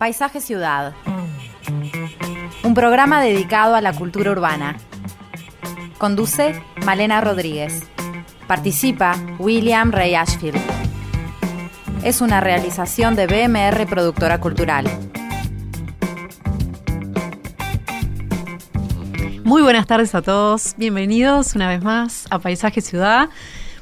[0.00, 0.94] Paisaje Ciudad.
[2.64, 4.78] Un programa dedicado a la cultura urbana.
[5.98, 7.82] Conduce Malena Rodríguez.
[8.46, 10.58] Participa William Ray Ashfield.
[12.02, 14.86] Es una realización de BMR Productora Cultural.
[19.44, 20.76] Muy buenas tardes a todos.
[20.78, 23.28] Bienvenidos una vez más a Paisaje Ciudad.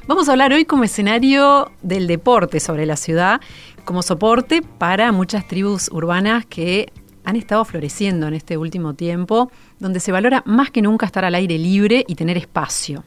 [0.09, 3.41] Vamos a hablar hoy como escenario del deporte sobre la ciudad,
[3.83, 6.91] como soporte para muchas tribus urbanas que
[7.23, 11.35] han estado floreciendo en este último tiempo, donde se valora más que nunca estar al
[11.35, 13.03] aire libre y tener espacio.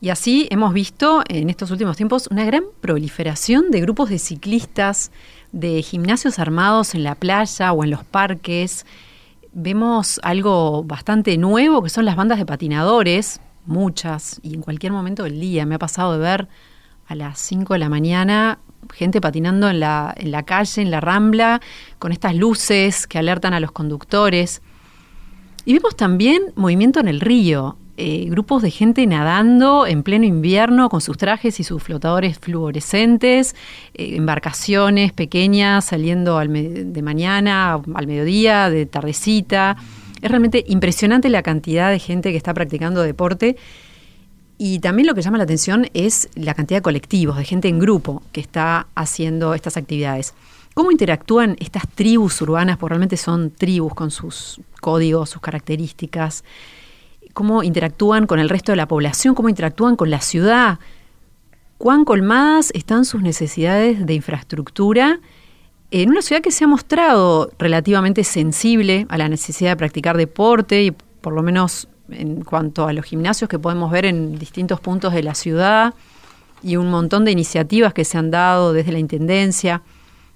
[0.00, 5.12] Y así hemos visto en estos últimos tiempos una gran proliferación de grupos de ciclistas,
[5.52, 8.86] de gimnasios armados en la playa o en los parques.
[9.52, 15.24] Vemos algo bastante nuevo que son las bandas de patinadores, muchas, y en cualquier momento
[15.24, 15.66] del día.
[15.66, 16.48] Me ha pasado de ver
[17.06, 18.58] a las 5 de la mañana
[18.92, 21.60] gente patinando en la, en la calle, en la rambla,
[21.98, 24.62] con estas luces que alertan a los conductores.
[25.64, 30.88] Y vemos también movimiento en el río, eh, grupos de gente nadando en pleno invierno
[30.88, 33.54] con sus trajes y sus flotadores fluorescentes,
[33.92, 36.50] eh, embarcaciones pequeñas saliendo al
[36.94, 39.76] de mañana, al mediodía, de tardecita.
[40.22, 43.56] Es realmente impresionante la cantidad de gente que está practicando deporte.
[44.62, 47.78] Y también lo que llama la atención es la cantidad de colectivos, de gente en
[47.78, 50.34] grupo que está haciendo estas actividades.
[50.74, 52.76] ¿Cómo interactúan estas tribus urbanas?
[52.76, 56.44] Porque realmente son tribus con sus códigos, sus características.
[57.32, 59.34] ¿Cómo interactúan con el resto de la población?
[59.34, 60.78] ¿Cómo interactúan con la ciudad?
[61.78, 65.20] ¿Cuán colmadas están sus necesidades de infraestructura?
[65.92, 70.84] en una ciudad que se ha mostrado relativamente sensible a la necesidad de practicar deporte
[70.84, 75.12] y por lo menos en cuanto a los gimnasios que podemos ver en distintos puntos
[75.12, 75.94] de la ciudad
[76.62, 79.82] y un montón de iniciativas que se han dado desde la Intendencia.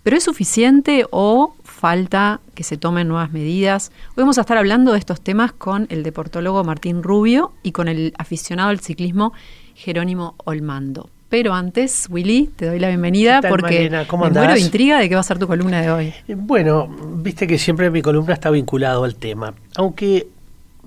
[0.02, 3.90] ¿Pero es suficiente o falta que se tomen nuevas medidas?
[4.10, 7.88] Hoy vamos a estar hablando de estos temas con el deportólogo Martín Rubio y con
[7.88, 9.32] el aficionado al ciclismo
[9.74, 11.08] Jerónimo Olmando.
[11.30, 15.22] Pero antes, Willy, te doy la bienvenida porque me muero de intriga de qué va
[15.22, 16.14] a ser tu columna de hoy.
[16.28, 16.86] Bueno,
[17.16, 20.28] viste que siempre mi columna está vinculado al tema, aunque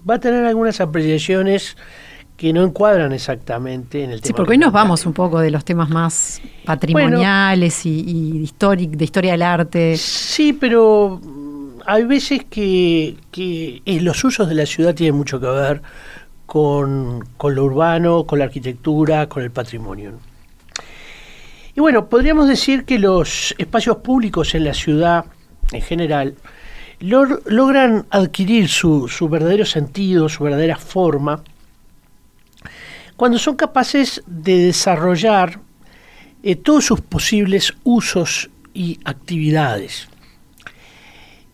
[0.09, 1.75] va a tener algunas apreciaciones
[2.37, 4.27] que no encuadran exactamente en el tema.
[4.27, 9.31] Sí, porque hoy nos vamos un poco de los temas más patrimoniales y, de historia
[9.31, 9.97] del arte.
[9.97, 11.19] Sí, pero
[11.85, 15.81] hay veces que, que los usos de la ciudad tienen mucho que ver
[16.45, 20.13] con, con, lo urbano, con la arquitectura, con el patrimonio.
[21.75, 25.25] Y bueno, podríamos decir que los espacios públicos en la ciudad
[25.71, 26.35] en general
[26.99, 31.43] logran adquirir su, verdadero sentido, su verdadera forma,
[33.15, 35.59] cuando son capaces de desarrollar
[36.43, 40.07] eh, todos sus posibles usos y actividades.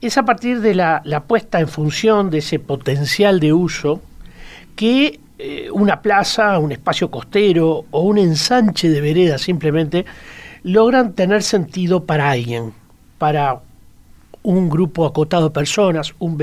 [0.02, 4.02] Es a partir de la, la puesta en función de ese potencial de uso
[4.76, 10.06] que eh, una plaza, un espacio costero o un ensanche de vereda simplemente
[10.64, 12.74] logran tener sentido para alguien,
[13.18, 13.62] para
[14.44, 16.38] un grupo acotado de personas, un,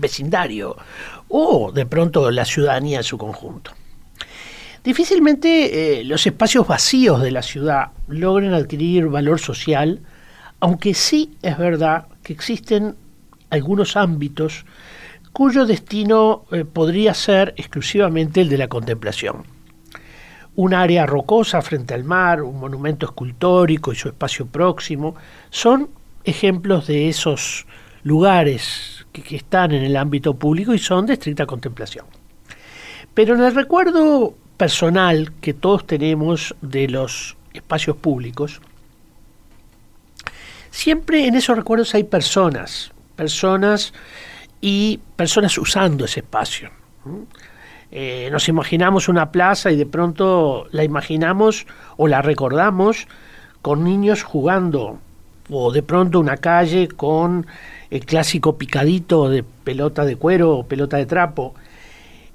[0.00, 0.76] vecindario
[1.28, 3.72] o de pronto la ciudadanía en su conjunto.
[4.82, 10.00] Difícilmente eh, los espacios vacíos de la ciudad logren adquirir valor social,
[10.58, 12.96] aunque sí es verdad que existen
[13.50, 14.64] algunos ámbitos
[15.32, 19.44] cuyo destino eh, podría ser exclusivamente el de la contemplación.
[20.56, 25.14] Un área rocosa frente al mar, un monumento escultórico y su espacio próximo,
[25.50, 25.90] son
[26.24, 27.66] ejemplos de esos
[28.02, 32.06] lugares que, están en el ámbito público y son de estricta contemplación.
[33.14, 38.60] Pero en el recuerdo personal que todos tenemos de los espacios públicos,
[40.70, 43.92] siempre en esos recuerdos hay personas, personas
[44.60, 46.70] y personas usando ese espacio.
[47.90, 51.66] Eh, nos imaginamos una plaza y de pronto la imaginamos
[51.96, 53.08] o la recordamos
[53.62, 55.00] con niños jugando
[55.50, 57.46] o de pronto una calle con
[57.90, 61.54] el clásico picadito de pelota de cuero o pelota de trapo,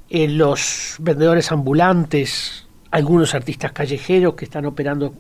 [0.10, 5.14] eh, los vendedores ambulantes, algunos artistas callejeros que están operando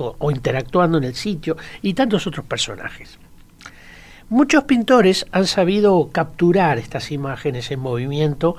[0.00, 3.18] o interactuando en el sitio y tantos otros personajes.
[4.30, 8.56] Muchos pintores han sabido capturar estas imágenes en movimiento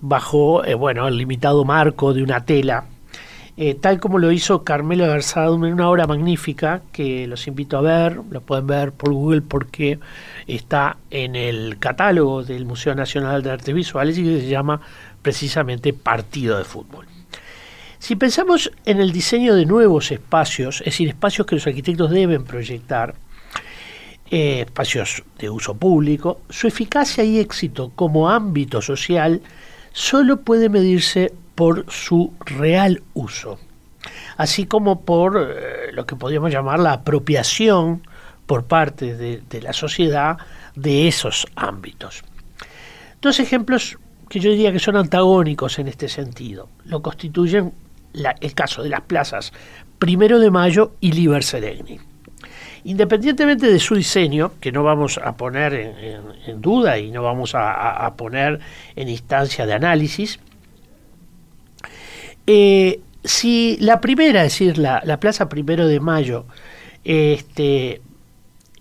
[0.00, 2.84] bajo eh, bueno, el limitado marco de una tela,
[3.58, 7.80] eh, tal como lo hizo Carmelo Garzado en una obra magnífica que los invito a
[7.80, 9.98] ver, lo pueden ver por Google porque
[10.46, 14.80] está en el catálogo del Museo Nacional de Artes Visuales y que se llama
[15.22, 17.06] precisamente Partido de Fútbol.
[17.98, 22.44] Si pensamos en el diseño de nuevos espacios, es decir, espacios que los arquitectos deben
[22.44, 23.14] proyectar,
[24.30, 29.40] eh, espacios de uso público, su eficacia y éxito como ámbito social
[29.92, 33.58] solo puede medirse por su real uso,
[34.36, 38.02] así como por eh, lo que podríamos llamar la apropiación
[38.46, 40.38] por parte de, la sociedad
[40.76, 42.22] de esos ámbitos.
[43.20, 43.98] Dos ejemplos
[44.28, 46.68] que yo diría que son antagónicos en este sentido.
[46.84, 47.72] Lo constituyen
[48.12, 49.52] el caso de las plazas
[49.98, 51.98] Primero de Mayo y Liber Seregni.
[52.84, 58.14] Independientemente de su diseño, que no vamos a poner en, duda y no vamos a,
[58.16, 58.60] poner
[58.94, 60.38] en instancia de análisis,
[62.46, 66.46] eh, si la primera, es decir, la, Plaza Primero de Mayo,
[67.04, 68.00] este,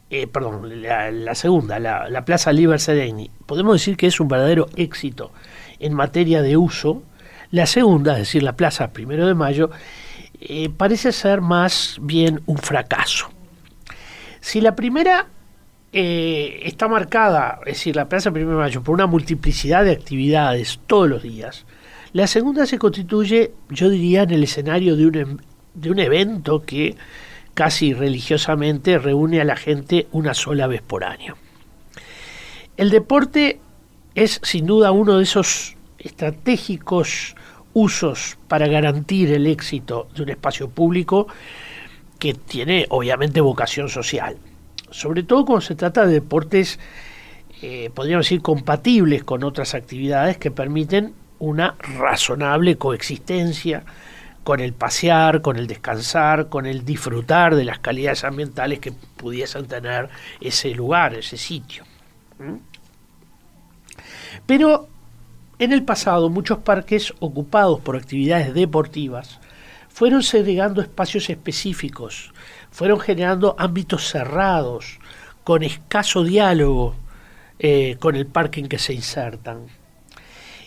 [0.09, 5.31] eh, perdón, la, segunda, la, Plaza Liber Seregni, podemos decir que es un verdadero éxito
[5.79, 7.03] en materia de uso,
[7.51, 9.71] la segunda, es decir, la Plaza Primero de Mayo,
[10.39, 13.29] eh, parece ser más bien un fracaso.
[14.41, 15.27] Si la primera
[15.97, 21.07] está marcada, es decir, la Plaza Primero de Mayo, por una multiplicidad de actividades todos
[21.07, 21.65] los días,
[22.15, 25.38] la segunda se constituye, yo diría, en el escenario de un, em,
[25.73, 26.95] de un evento que
[27.53, 31.35] casi religiosamente reúne a la gente una sola vez por año.
[32.77, 33.59] El deporte
[34.15, 37.35] es sin duda uno de esos estratégicos
[37.73, 41.27] usos para garantir el éxito de un espacio público
[42.17, 44.38] que tiene obviamente vocación social.
[44.89, 46.79] Sobre todo cuando se trata de deportes,
[47.62, 53.83] eh, podríamos decir, compatibles con otras actividades que permiten una razonable coexistencia
[54.43, 59.65] con el pasear, con el descansar, con el disfrutar de las calidades ambientales que pudiesen
[59.65, 60.09] tener
[60.39, 61.83] ese lugar, ese sitio.
[62.37, 62.57] ¿Mm?
[64.45, 64.87] Pero
[65.57, 69.39] en el pasado muchos parques ocupados por actividades deportivas
[69.89, 72.33] fueron segregando espacios específicos,
[72.69, 74.99] fueron generando ámbitos cerrados,
[75.45, 76.95] con escaso diálogo
[77.59, 79.67] eh, con el parque en que se insertan.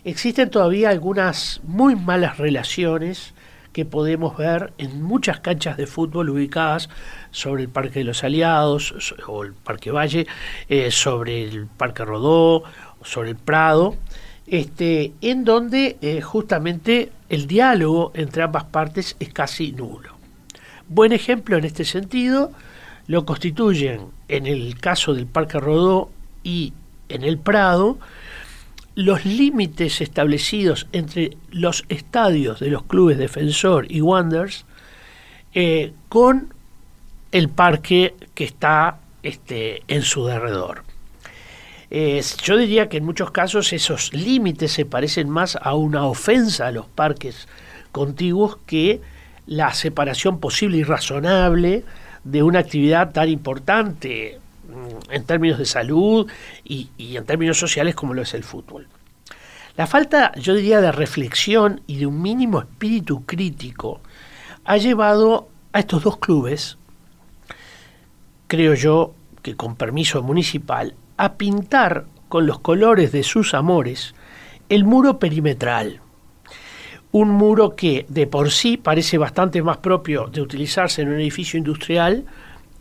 [0.04, 3.34] Existen todavía algunas muy malas relaciones
[3.72, 6.88] que podemos ver en muchas canchas de fútbol ubicadas
[7.30, 10.26] sobre el Parque de los Aliados o el Parque Valle,
[10.68, 12.64] eh, sobre el Parque Rodó,
[13.02, 13.96] sobre el Prado,
[14.46, 20.16] este, en donde eh, justamente el diálogo entre ambas partes es casi nulo.
[20.88, 22.52] Buen ejemplo en este sentido
[23.06, 26.10] lo constituyen en el caso del Parque Rodó
[26.42, 26.72] y
[27.08, 27.98] en el Prado
[28.98, 34.66] los límites establecidos entre los estadios de los clubes Defensor y Wanderers
[35.54, 36.52] eh, con
[37.30, 40.82] el parque que está este, en su derredor.
[42.42, 46.72] Yo diría que en muchos casos esos límites se parecen más a una ofensa a
[46.72, 47.46] los parques
[47.92, 49.00] contiguos que
[49.46, 51.84] la separación posible y razonable
[52.24, 54.40] de una actividad tan importante
[55.10, 56.30] en términos de salud
[56.64, 58.86] y, y, en términos sociales como lo es el fútbol.
[59.76, 64.00] La falta, yo diría, de reflexión y de un mínimo espíritu crítico
[64.64, 66.78] ha llevado a estos dos clubes,
[68.48, 74.14] creo yo que con permiso municipal, a pintar con los colores de sus amores
[74.68, 76.00] el muro perimetral.
[77.10, 81.58] Un muro que de por sí parece bastante más propio de utilizarse en un edificio
[81.58, 82.26] industrial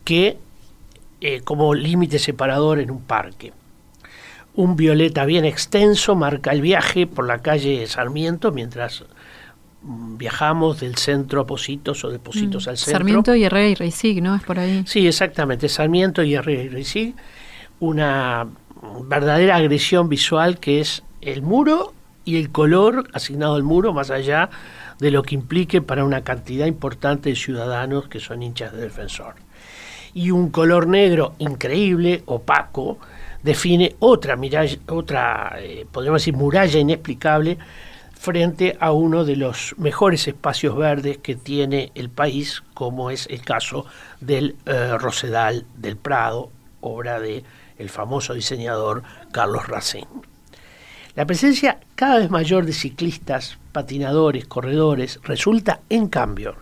[0.03, 0.37] que
[1.21, 3.53] eh, como límite separador en un parque.
[4.55, 9.03] Un violeta bien extenso marca el viaje por la calle Sarmiento mientras
[9.81, 12.93] viajamos del centro a Positos o de Positos mm, al centro.
[12.93, 14.35] Sarmiento y Herrera y Reisig, ¿no?
[14.35, 14.83] Es por ahí.
[14.85, 15.69] Sí, exactamente.
[15.69, 17.15] Sarmiento y Herrera y Reisig
[17.79, 18.47] una
[19.03, 21.93] verdadera agresión visual que es el muro
[22.25, 24.49] y el color asignado al muro, más allá
[24.99, 29.35] de lo que implique para una cantidad importante de ciudadanos que son hinchas de defensor.
[30.17, 32.97] Y un color negro increíble, opaco,
[33.43, 34.35] define otra,
[34.87, 37.59] otra eh, podríamos decir, muralla inexplicable
[38.19, 43.43] frente a uno de los mejores espacios verdes que tiene el país, como es el
[43.43, 43.85] caso
[44.19, 46.49] del eh, Rosedal del Prado,
[46.81, 47.43] obra de
[47.77, 50.07] el famoso diseñador Carlos Racine.
[51.13, 56.55] La presencia cada vez mayor de ciclistas, patinadores, corredores resulta, en cambio,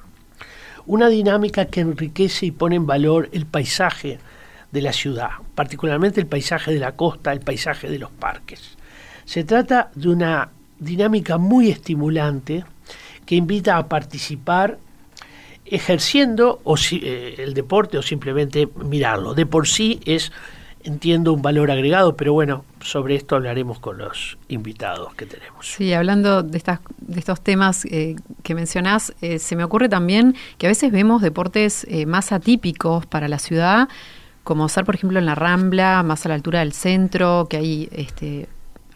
[0.85, 4.19] una dinámica que enriquece y pone en valor el paisaje
[4.71, 8.77] de la ciudad, particularmente el paisaje de la costa, el paisaje de los parques.
[9.25, 10.49] Se trata de una
[10.79, 12.65] dinámica muy estimulante
[13.25, 14.77] que invita a participar
[15.65, 16.61] ejerciendo
[16.91, 19.33] eh, el deporte o simplemente mirarlo.
[19.33, 20.31] De por sí es
[20.83, 25.67] entiendo un valor agregado, pero bueno, sobre esto hablaremos con los invitados que tenemos.
[25.67, 30.35] Sí, hablando de, estas, de estos temas eh, que mencionás, eh, se me ocurre también
[30.57, 33.89] que a veces vemos deportes eh, más atípicos para la ciudad,
[34.43, 37.89] como ser, por ejemplo, en la Rambla, más a la altura del centro, que hay
[37.91, 38.47] este,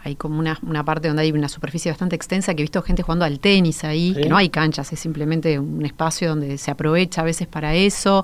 [0.03, 3.01] hay como una, una, parte donde hay una superficie bastante extensa que he visto gente
[3.01, 7.21] jugando al tenis ahí, que no hay canchas, es simplemente un espacio donde se aprovecha
[7.21, 8.23] a veces para eso.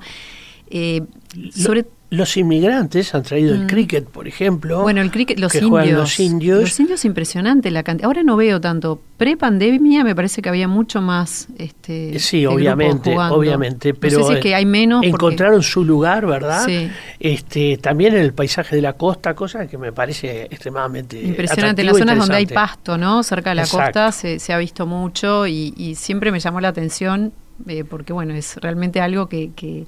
[0.69, 1.03] Eh,
[1.51, 3.67] sobre los inmigrantes han traído el mm.
[3.67, 4.81] cricket, por ejemplo.
[4.81, 5.97] Bueno, el cricket, los indios.
[5.97, 6.61] Los indios.
[6.61, 8.07] Los indios impresionante la cantidad.
[8.07, 9.01] Ahora no veo tanto.
[9.17, 11.47] Pre-pandemia me parece que había mucho más.
[11.57, 13.93] Este, sí, obviamente, obviamente.
[13.93, 15.03] Pero no sé si es que hay menos.
[15.03, 16.65] Encontraron su lugar, ¿verdad?
[16.65, 16.89] Sí.
[17.19, 21.21] Este, también en el paisaje de la costa, cosa que me parece extremadamente.
[21.21, 21.81] Impresionante.
[21.81, 23.23] En las zonas donde hay pasto, ¿no?
[23.23, 27.31] Cerca de la costa se, se, ha visto mucho y, siempre me llamó la atención
[27.67, 29.85] eh, porque, bueno, es realmente algo que, que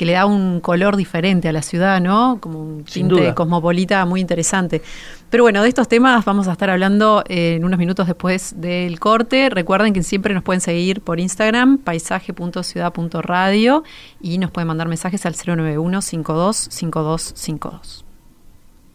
[0.00, 2.38] que le da un color diferente a la ciudad, ¿no?
[2.40, 4.80] Como un tinte cosmopolita muy interesante.
[5.28, 9.50] Pero bueno, de estos temas vamos a estar hablando en unos minutos después del corte.
[9.50, 13.84] Recuerden que siempre nos pueden seguir por Instagram, paisaje.ciudad.radio
[14.22, 18.06] y nos pueden mandar mensajes al 091 525252.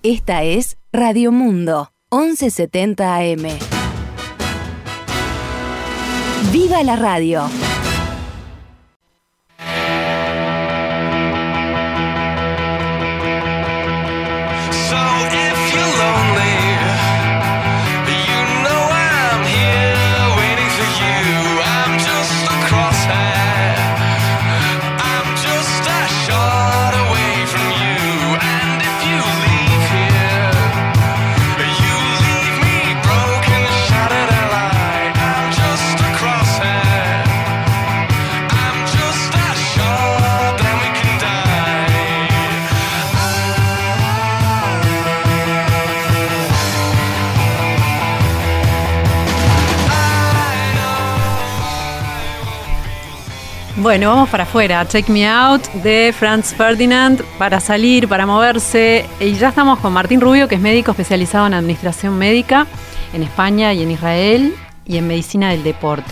[0.01, 3.43] Esta es Radio Mundo, 1170 AM.
[6.51, 7.43] ¡Viva la radio!
[53.85, 54.83] Bueno, vamos para afuera.
[54.87, 59.05] Check Me Out de Franz Ferdinand para salir, para moverse.
[59.19, 62.65] Y ya estamos con Martín Rubio, que es médico especializado en administración médica
[63.13, 64.55] en España y en Israel
[64.87, 66.11] y en medicina del deporte.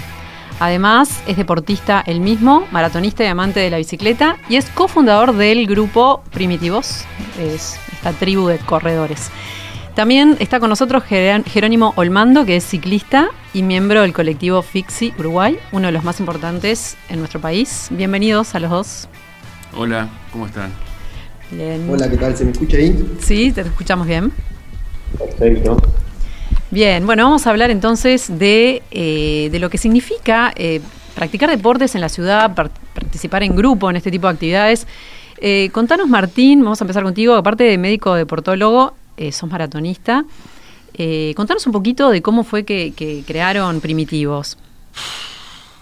[0.60, 5.66] Además, es deportista él mismo, maratonista y amante de la bicicleta y es cofundador del
[5.66, 7.06] grupo Primitivos,
[7.40, 9.32] es esta tribu de corredores.
[9.96, 15.60] También está con nosotros Jerónimo Olmando, que es ciclista y miembro del colectivo Fixi Uruguay,
[15.72, 17.90] uno de los más importantes en nuestro país.
[17.92, 19.08] Bienvenidos a los dos.
[19.78, 20.72] Hola, ¿cómo están?
[21.52, 21.88] Bien.
[21.88, 22.36] Hola, ¿qué tal?
[22.36, 23.18] ¿Se me escucha ahí?
[23.20, 24.32] Sí, te escuchamos bien.
[25.16, 25.78] Perfecto.
[26.72, 30.82] Bien, bueno, vamos a hablar entonces de, eh, de lo que significa eh,
[31.14, 34.88] practicar deportes en la ciudad, participar en grupo en este tipo de actividades.
[35.38, 40.26] Eh, contanos, Martín, vamos a empezar contigo, aparte de médico deportólogo, eh, sos maratonista.
[40.96, 44.58] Eh, contanos un poquito de cómo fue que, crearon Primitivos.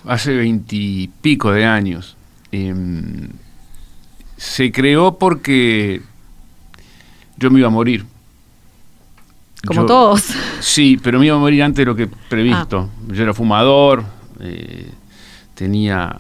[0.06, 2.16] Hace veintipico de años.
[2.52, 3.30] Em,
[4.38, 6.02] se creó porque
[7.38, 8.06] yo me iba a morir.
[9.66, 10.24] Como todos.
[10.60, 12.90] Sí, pero me iba a morir antes de lo que previsto.
[12.92, 13.14] Ah.
[13.14, 14.04] Yo era fumador,
[14.40, 14.90] eh,
[15.54, 16.18] tenía.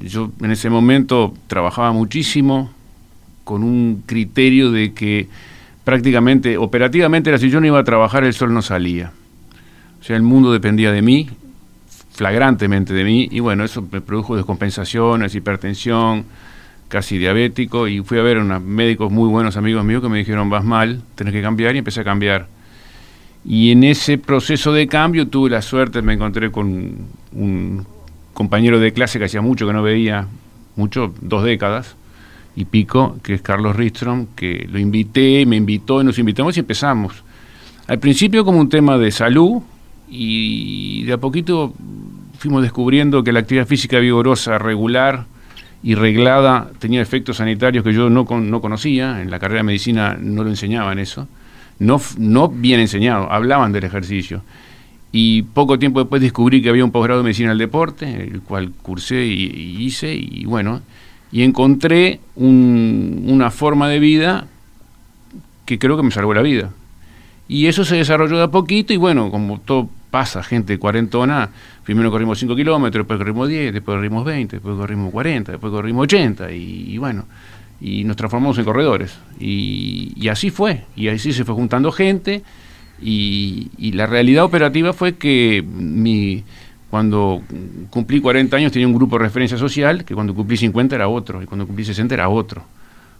[0.00, 2.70] Yo en ese momento trabajaba muchísimo
[3.44, 5.28] con un criterio de que
[5.88, 9.10] prácticamente, operativamente era si yo no iba a trabajar, el sol no salía.
[9.98, 11.30] O sea, el mundo dependía de mí,
[12.12, 16.26] flagrantemente de mí, y bueno, eso me produjo descompensaciones, hipertensión,
[16.88, 20.18] casi diabético, y fui a ver a unos médicos muy buenos amigos míos que me
[20.18, 22.48] dijeron, vas mal, tenés que cambiar, y empecé a cambiar.
[23.46, 26.98] Y en ese proceso de cambio tuve la suerte, me encontré con
[27.32, 27.86] un
[28.34, 30.26] compañero de clase que hacía mucho que no veía,
[30.76, 31.96] mucho, dos décadas,
[32.58, 36.60] y pico, que es Carlos Ristrom, que lo invité, me invitó y nos invitamos y
[36.60, 37.22] empezamos.
[37.86, 39.62] Al principio como un tema de salud
[40.10, 41.72] y de a poquito
[42.36, 45.26] fuimos descubriendo que la actividad física vigorosa, regular
[45.84, 50.16] y reglada tenía efectos sanitarios que yo no, no conocía, en la carrera de medicina
[50.20, 51.28] no lo enseñaban eso,
[51.78, 54.42] no, no bien enseñado, hablaban del ejercicio.
[55.12, 58.72] Y poco tiempo después descubrí que había un posgrado de medicina del deporte, el cual
[58.82, 60.82] cursé y hice, y bueno,
[61.30, 64.46] y encontré una forma de vida
[65.66, 66.70] que creo que me salvó la vida.
[67.48, 71.50] Y eso se desarrolló de a poquito y bueno, como todo pasa, gente cuarentona,
[71.84, 76.04] primero corrimos 5 kilómetros, después corrimos 10, después corrimos 20, después corrimos 40, después corrimos
[76.04, 77.24] 80 y, bueno,
[77.80, 79.18] y nos transformamos en corredores.
[79.38, 82.42] Y, así fue, y así se fue juntando gente
[83.02, 86.44] y, y la realidad operativa fue que mi
[86.90, 87.42] cuando
[87.90, 91.42] cumplí 40 años tenía un grupo de referencia social, que cuando cumplí 50 era otro,
[91.42, 92.62] y cuando cumplí 60 era otro.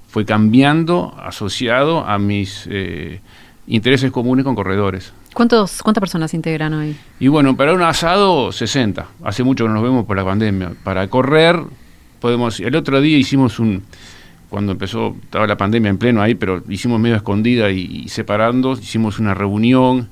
[0.08, 3.20] Fue cambiando asociado a mis eh,
[3.66, 5.12] intereses comunes con corredores.
[5.34, 6.96] ¿Cuántos, ¿Cuántas personas integran hoy?
[7.20, 9.06] Y bueno, para un asado, 60.
[9.22, 10.72] Hace mucho que nos vemos por la pandemia.
[10.82, 11.60] Para correr,
[12.20, 12.58] podemos...
[12.60, 13.84] El otro día hicimos un...
[14.48, 19.18] cuando empezó, estaba la pandemia en pleno ahí, pero hicimos medio escondida y, separando, hicimos
[19.18, 20.08] una reunión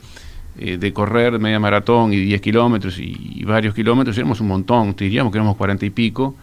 [0.58, 5.04] eh, de correr media maratón y 10 kilómetros y, varios kilómetros, éramos un montón, te
[5.04, 6.34] diríamos que éramos 40 y pico,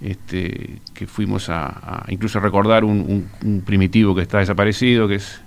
[0.00, 3.28] este, que fuimos a, incluso a recordar un,
[3.64, 5.40] primitivo que está desaparecido, que es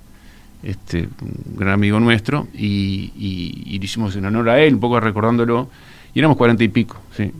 [0.63, 4.99] este, un gran amigo nuestro, y, y, lo hicimos en honor a él, un poco
[4.99, 5.69] recordándolo,
[6.13, 7.31] y éramos 40 y pico, sí.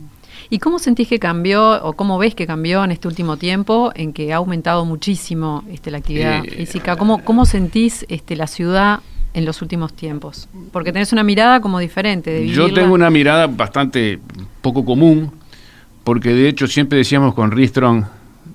[0.52, 4.12] ¿Y cómo sentís que cambió o cómo ves que cambió en este último tiempo en
[4.12, 6.96] que ha aumentado muchísimo este, la actividad eh, física?
[6.96, 9.00] ¿Cómo, ¿Cómo sentís este, la ciudad
[9.34, 10.48] en los últimos tiempos?
[10.72, 12.30] Porque tenés una mirada como diferente.
[12.30, 14.18] De Yo tengo una mirada bastante
[14.60, 15.32] poco común,
[16.04, 18.06] porque de hecho siempre decíamos con Ristron,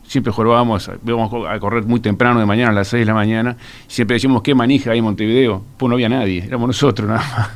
[0.08, 3.58] siempre jugábamos, íbamos a correr muy temprano de mañana, a las 6 de la mañana,
[3.88, 5.64] siempre decíamos, ¿qué manija hay en Montevideo?
[5.78, 7.50] Pues no había nadie, éramos nosotros nada más.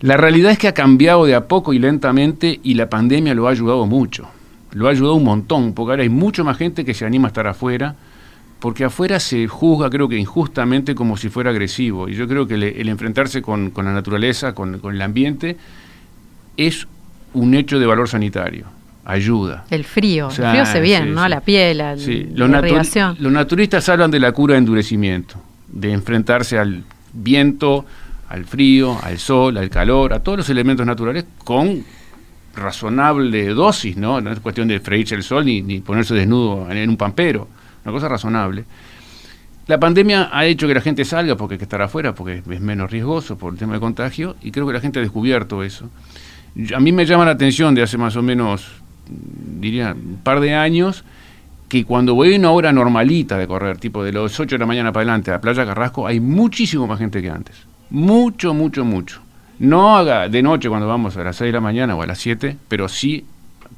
[0.00, 3.48] La realidad es que ha cambiado de a poco y lentamente y la pandemia lo
[3.48, 4.28] ha ayudado mucho.
[4.72, 7.30] Lo ha ayudado un montón, porque ahora hay mucho más gente que se anima a
[7.30, 7.94] estar afuera,
[8.60, 12.08] porque afuera se juzga, creo que injustamente, como si fuera agresivo.
[12.08, 15.56] Y yo creo que el enfrentarse con, la naturaleza, con, el ambiente,
[16.56, 16.86] es
[17.34, 18.66] un hecho de valor sanitario.
[19.04, 19.66] Ayuda.
[19.70, 21.22] El frío, el frío hace bien, ¿no?
[21.22, 23.16] A la piel, la irrigación.
[23.20, 25.34] Los naturistas hablan de la cura de endurecimiento,
[25.68, 27.84] de enfrentarse al viento,
[28.28, 31.84] al frío, al sol, al calor, a todos los elementos naturales con
[32.54, 34.20] razonable dosis, ¿no?
[34.20, 37.48] No es cuestión de freírse el sol ni, ponerse desnudo en, un pampero,
[37.84, 38.64] una cosa razonable.
[39.66, 42.60] La pandemia ha hecho que la gente salga porque hay que estar afuera, porque es
[42.60, 45.88] menos riesgoso por el tema de contagio, y creo que la gente ha descubierto eso.
[46.74, 48.66] A mí me llama la atención de hace más o menos,
[49.06, 51.04] diría, un par de años,
[51.68, 54.66] que cuando voy a una hora normalita de correr, tipo de los 8 de la
[54.66, 57.56] mañana para adelante a Playa Carrasco, hay muchísimo más gente que antes.
[57.90, 59.20] Mucho, mucho, mucho.
[59.58, 62.18] No haga de noche cuando vamos a las 6 de la mañana o a las
[62.18, 63.24] 7, pero sí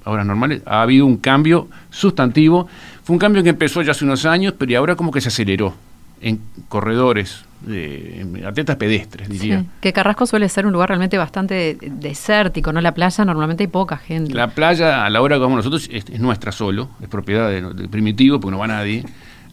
[0.05, 0.63] a horas normales.
[0.67, 2.69] Ha habido un cambio sustantivo.
[3.07, 5.75] Fue un cambio que empezó ya hace unos años, pero ahora como que se aceleró
[6.21, 9.65] en corredores, de, atletas pedestres, diría.
[9.81, 12.81] que Carrasco suele ser un lugar realmente bastante desértico, ¿no?
[12.81, 14.35] La playa normalmente hay poca gente.
[14.35, 18.41] La playa, a la hora que vamos nosotros, es, nuestra solo, es propiedad de, Primitivo,
[18.41, 19.05] porque no va nadie.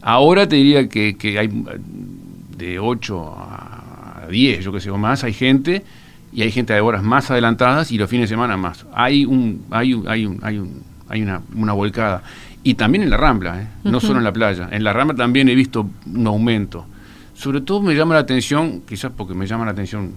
[0.02, 1.48] Ahora te diría que, que hay
[2.58, 5.84] de 8 a 10, yo que sé, o más, hay gente
[6.32, 8.84] y hay gente de horas más adelantadas y los fines de semana más.
[8.92, 12.24] Hay un, hay un, hay un, hay un, hay una, una volcada.
[12.66, 13.68] Y también en la Rambla, ¿eh?
[13.84, 14.68] no solo en la playa.
[14.72, 16.86] En la Rambla también he visto un aumento.
[17.34, 20.12] Sobre todo me llama la atención, quizás porque me llama la atención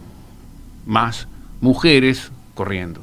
[0.86, 1.27] más,
[1.60, 3.01] mujeres corriendo.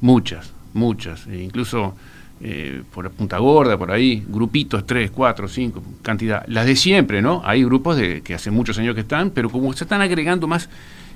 [0.00, 1.26] Muchas, muchas.
[1.26, 1.94] E incluso
[2.40, 6.44] eh, por Punta Gorda, por ahí, grupitos, tres, cuatro, cinco, cantidad.
[6.46, 7.42] Las de siempre, ¿no?
[7.44, 10.68] Hay grupos de que hace muchos años que están, pero como se están agregando más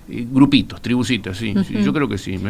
[0.08, 2.40] eh, grupitos, tribucitos, sí, yo creo que sí.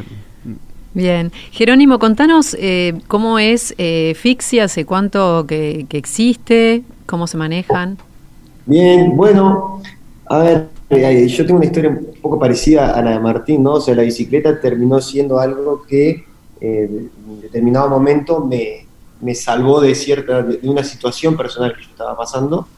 [0.95, 1.33] Bien.
[1.51, 4.15] Jerónimo, contanos eh, cómo es eh,
[4.61, 7.99] hace cuánto que, existe, cómo se manejan.
[8.67, 9.83] Bien, bueno,
[10.27, 13.75] a ver, yo tengo una historia un poco parecida a la de Martín, ¿no?
[13.75, 16.25] O sea, la bicicleta terminó siendo algo que
[16.61, 18.87] en determinado momento me,
[19.23, 22.69] me salvó de cierta, de una situación personal que yo estaba pasando.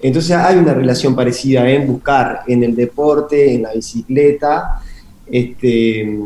[0.00, 4.80] Entonces hay una relación parecida en buscar en el deporte, en la bicicleta,
[5.26, 6.18] este,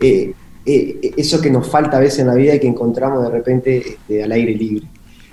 [0.00, 0.32] eh,
[0.66, 3.78] eh, eso que nos falta a veces en la vida y que encontramos de repente
[3.78, 4.86] este, al aire libre.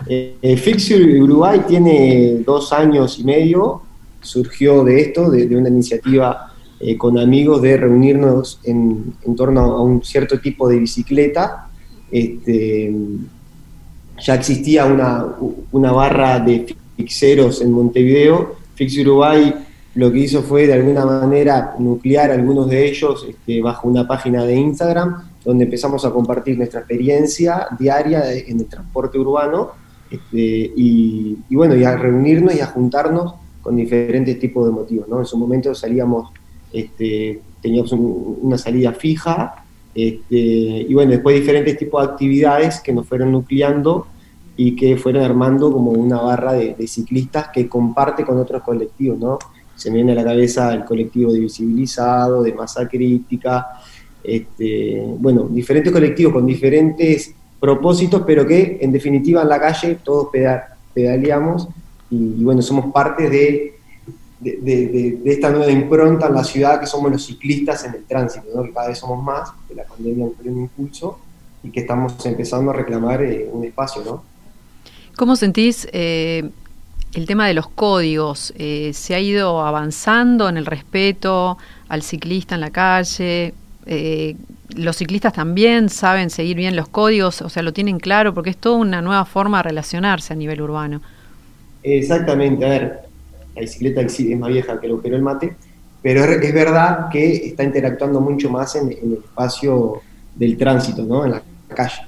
[0.08, 3.82] Eh, Fixture Uruguay tiene dos años y medio,
[4.22, 6.54] surgió de esto, de una iniciativa
[6.86, 11.70] eh, con amigos de reunirnos en, torno a un cierto tipo de bicicleta.
[12.12, 12.94] Este,
[14.22, 18.56] ya existía una, barra de fixeros en Montevideo.
[18.76, 19.54] Fix Uruguay
[19.96, 24.44] lo que hizo fue de alguna manera nuclear algunos de ellos este, bajo una página
[24.46, 29.72] de Instagram, donde empezamos a compartir nuestra experiencia diaria en el transporte urbano
[30.10, 35.08] este, y, bueno, y a reunirnos y a juntarnos con diferentes tipos de motivos.
[35.08, 35.20] ¿no?
[35.20, 36.32] En su momento salíamos
[36.72, 39.64] este, teníamos una salida fija,
[39.96, 44.08] y bueno, después diferentes tipos de actividades que nos fueron nucleando
[44.58, 49.40] y que fueron armando como una barra de, ciclistas que comparte con otros colectivos, ¿no?
[49.76, 53.68] Se me viene a la cabeza el colectivo de Visibilizado, de Masa Crítica,
[54.24, 60.30] este, bueno, diferentes colectivos con diferentes propósitos, pero que en definitiva en la calle todos
[60.94, 61.68] pedaleamos
[62.10, 63.74] y, y bueno, somos parte de
[64.44, 68.64] de, esta nueva impronta en la ciudad que somos los ciclistas en el tránsito, ¿no?
[68.64, 71.20] que cada vez somos más, que la pandemia nos un impulso
[71.64, 74.04] y que estamos empezando a reclamar eh, un espacio.
[74.04, 74.24] ¿no?
[75.16, 76.50] ¿Cómo sentís eh,
[77.14, 78.54] el tema de los códigos?
[78.58, 83.54] Eh, ¿Se ha ido avanzando en el respeto al ciclista en la calle?
[84.76, 88.58] los ciclistas también saben seguir bien los códigos, o sea, lo tienen claro, porque es
[88.58, 91.02] toda una nueva forma de relacionarse a nivel urbano.
[91.84, 93.00] Exactamente, a ver,
[93.56, 95.56] la bicicleta es más vieja que el agujero del mate,
[96.02, 100.02] pero es, verdad que está interactuando mucho más en, el espacio
[100.36, 101.26] del tránsito, ¿no?
[101.26, 102.02] En la calle.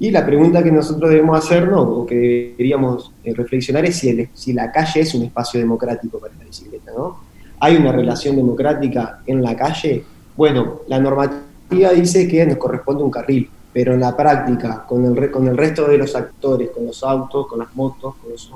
[0.00, 4.54] Y la pregunta que nosotros debemos hacernos, o que deberíamos eh, reflexionar, es si, si
[4.54, 7.18] la calle es un espacio democrático para la bicicleta, ¿no?
[7.60, 10.02] ¿Hay una relación democrática en la calle?
[10.34, 15.30] Bueno, la normativa dice que nos corresponde un carril, pero en la práctica, con el,
[15.30, 18.50] con el resto de los actores, con los autos, con las motos, con los,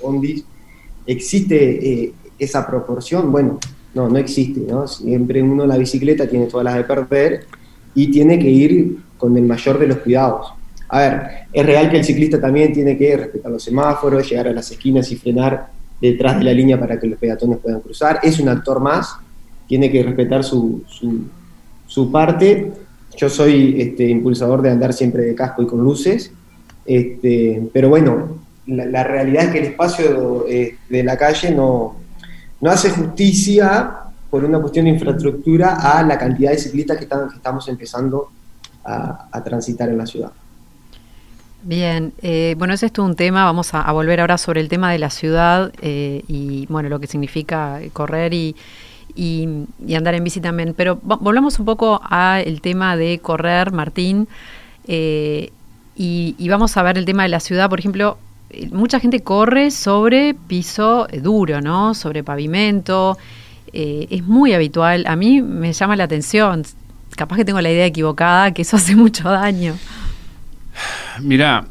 [0.00, 0.46] bondis,
[1.06, 3.30] ¿existe eh, esa proporción?
[3.30, 3.58] Bueno,
[3.92, 4.86] no, no existe, ¿no?
[4.86, 7.46] Siempre uno la bicicleta tiene todas las de perder
[7.94, 10.55] y tiene que ir con el mayor de los cuidados.
[10.88, 11.22] A ver,
[11.52, 15.10] es real que el ciclista también tiene que respetar los semáforos, llegar a las esquinas
[15.10, 15.68] y frenar
[16.00, 18.20] detrás de la línea para que los peatones puedan cruzar.
[18.22, 19.16] Es un actor más,
[19.66, 20.82] tiene que respetar su,
[21.86, 22.72] su parte
[23.16, 26.30] yo soy este, impulsador de andar siempre de casco y con luces,
[26.84, 31.96] este, pero bueno, la, realidad es que el espacio eh, de la calle no,
[32.60, 33.90] no hace justicia
[34.30, 38.30] por una cuestión de infraestructura a la cantidad de ciclistas que, estamos empezando
[38.84, 40.30] a, transitar en la ciudad.
[41.66, 43.44] Bien, eh, bueno, ese es todo un tema.
[43.44, 47.08] Vamos a, volver ahora sobre el tema de la ciudad eh, y bueno, lo que
[47.08, 48.54] significa correr y,
[49.16, 49.48] y,
[49.96, 50.74] andar en bici también.
[50.76, 54.28] Pero volvamos un poco al tema de correr, Martín,
[54.86, 55.50] eh,
[55.96, 57.68] y, vamos a ver el tema de la ciudad.
[57.68, 58.16] Por ejemplo,
[58.50, 61.94] eh, mucha gente corre sobre piso duro, ¿no?
[61.94, 63.18] Sobre pavimento.
[63.72, 65.04] Eh, es muy habitual.
[65.08, 66.62] A mí me llama la atención.
[67.16, 69.74] Capaz que tengo la idea equivocada, que eso hace mucho daño.
[71.20, 71.66] Mirá,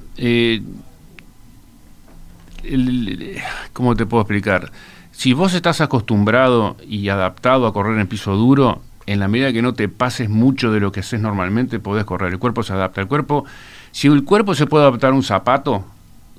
[3.74, 4.72] ¿cómo te puedo explicar?
[5.12, 9.62] Si vos estás acostumbrado y adaptado a correr en piso duro, en la medida que
[9.62, 12.34] no te pases mucho de lo que haces normalmente, podés correr.
[12.34, 13.02] El cuerpo se adapta.
[13.02, 13.46] El cuerpo,
[13.92, 15.86] si el cuerpo se puede adaptar a un zapato,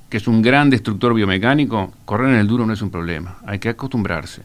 [0.09, 3.37] que es un gran destructor biomecánico, correr en el duro no es un problema.
[3.45, 4.43] Hay que acostumbrarse.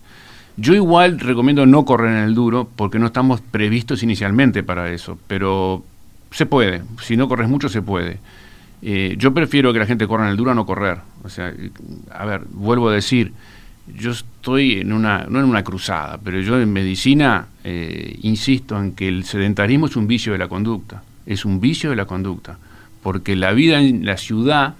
[0.56, 5.18] Yo igual recomiendo no correr en el duro porque no estamos previstos inicialmente para eso,
[5.26, 5.84] pero
[6.32, 6.82] se puede.
[7.02, 8.18] Si no corres mucho, se puede.
[8.82, 10.98] Eh, yo prefiero que la gente corra en el duro a no correr.
[11.22, 11.52] O sea,
[12.10, 13.32] a ver, vuelvo a decir,
[13.86, 18.92] yo estoy en una, no en una cruzada, pero yo en medicina eh, insisto en
[18.92, 22.58] que el sedentarismo es un vicio de la conducta, es un vicio de la conducta,
[23.02, 24.74] porque la vida en la ciudad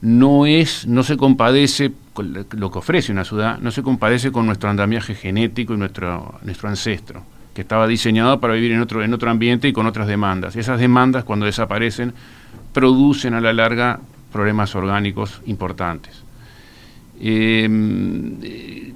[0.00, 4.46] no es, no se compadece con lo que ofrece una ciudad, no se compadece con
[4.46, 9.12] nuestro andamiaje genético y nuestro, nuestro ancestro, que estaba diseñado para vivir en otro, en
[9.12, 10.56] otro ambiente y con otras demandas.
[10.56, 12.14] Esas demandas, cuando desaparecen,
[12.72, 14.00] producen a la larga
[14.32, 16.22] problemas orgánicos importantes.
[17.20, 18.92] Em, eh,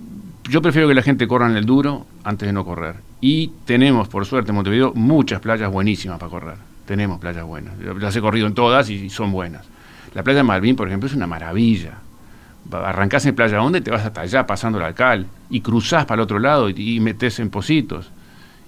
[0.49, 2.97] yo prefiero que la gente corra en el duro antes de no correr.
[3.21, 6.57] Y tenemos, por suerte, en Montevideo muchas playas buenísimas para correr.
[6.87, 7.75] Tenemos playas buenas.
[8.01, 9.67] Las he corrido en todas y son buenas.
[10.15, 11.95] La playa de Malvin, por ejemplo, es una maravilla.
[12.73, 16.21] Arrancás en Playa Honda y te vas hasta allá pasando el alcal y cruzás para
[16.21, 18.11] el otro lado y, y metes en Positos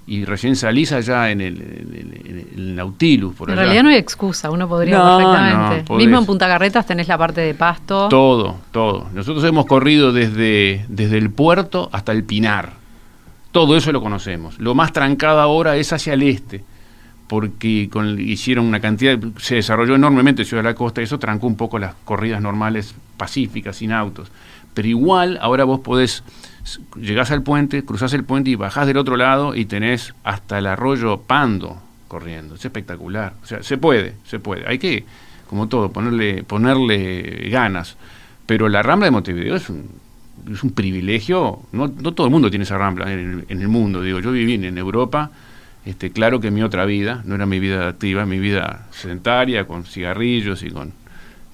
[0.08, 3.34] y recién salís allá en el, Nautilus.
[3.34, 5.94] Por en realidad no hay excusa, uno podría perfectamente.
[5.94, 8.08] Mismo en Punta Carretas tenés la parte de pasto.
[8.08, 9.08] Todo, todo.
[9.12, 12.72] Nosotros hemos corrido desde, desde el puerto hasta el Pinar.
[13.52, 14.58] Todo eso lo conocemos.
[14.58, 16.64] Lo más trancado ahora es hacia el este,
[17.26, 21.46] porque con, hicieron una cantidad, se desarrolló enormemente Ciudad de la Costa y eso trancó
[21.46, 24.32] un poco las corridas normales pacíficas, sin autos.
[24.72, 26.22] Pero igual ahora vos podés
[26.96, 30.66] llegás al puente, cruzás el puente y bajás del otro lado y tenés hasta el
[30.66, 32.56] arroyo Pando corriendo.
[32.56, 33.34] Es espectacular.
[33.42, 34.66] O sea, se puede, se puede.
[34.66, 35.04] Hay que,
[35.48, 37.96] como todo, ponerle, ponerle ganas.
[38.46, 39.90] Pero la Rambla de Montevideo es un,
[40.50, 41.60] es un privilegio.
[41.72, 44.02] No, no todo el mundo tiene esa Rambla en, el mundo.
[44.02, 45.30] Digo, yo viví en Europa.
[45.84, 49.84] Este, claro que mi otra vida, no era mi vida activa, mi vida sedentaria, con
[49.84, 50.92] cigarrillos y con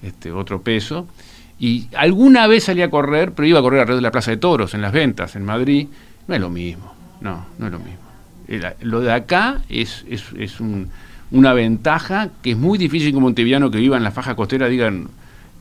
[0.01, 1.07] este, otro peso.
[1.59, 4.37] Y alguna vez salí a correr, pero iba a correr alrededor de la Plaza de
[4.37, 5.87] Toros, en las ventas, en Madrid.
[6.27, 8.73] No es lo mismo, no, no es lo mismo.
[8.81, 10.59] lo de acá es, es, es
[11.31, 14.67] una ventaja que es muy difícil que un monteviano que viva en la faja costera
[14.67, 15.07] digan,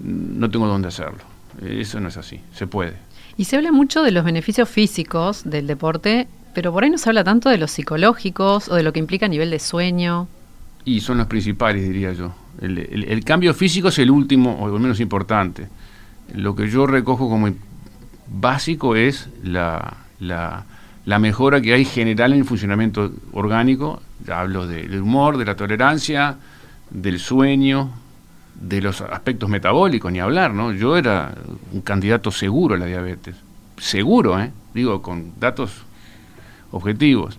[0.00, 1.20] no tengo dónde hacerlo.
[1.64, 2.94] Eso no es así, se puede.
[3.36, 7.08] Y se habla mucho de los beneficios físicos del deporte, pero por ahí no se
[7.08, 10.26] habla tanto de los psicológicos o de lo que implica a nivel de sueño.
[10.84, 12.34] Y son los principales, diría yo.
[12.60, 15.68] El, el cambio físico es el último, o el menos importante
[16.34, 17.48] lo que yo recojo como
[18.26, 24.02] básico es la, la, mejora que hay general en el funcionamiento orgánico.
[24.28, 26.36] Hablo del humor, de la tolerancia,
[26.90, 27.90] del sueño,
[28.54, 30.72] de los aspectos metabólicos, ni hablar, ¿no?
[30.72, 31.34] Yo era
[31.72, 33.36] un candidato seguro a la diabetes.
[33.76, 34.50] Seguro, ¿eh?
[34.72, 35.84] Digo, con datos
[36.70, 37.38] objetivos.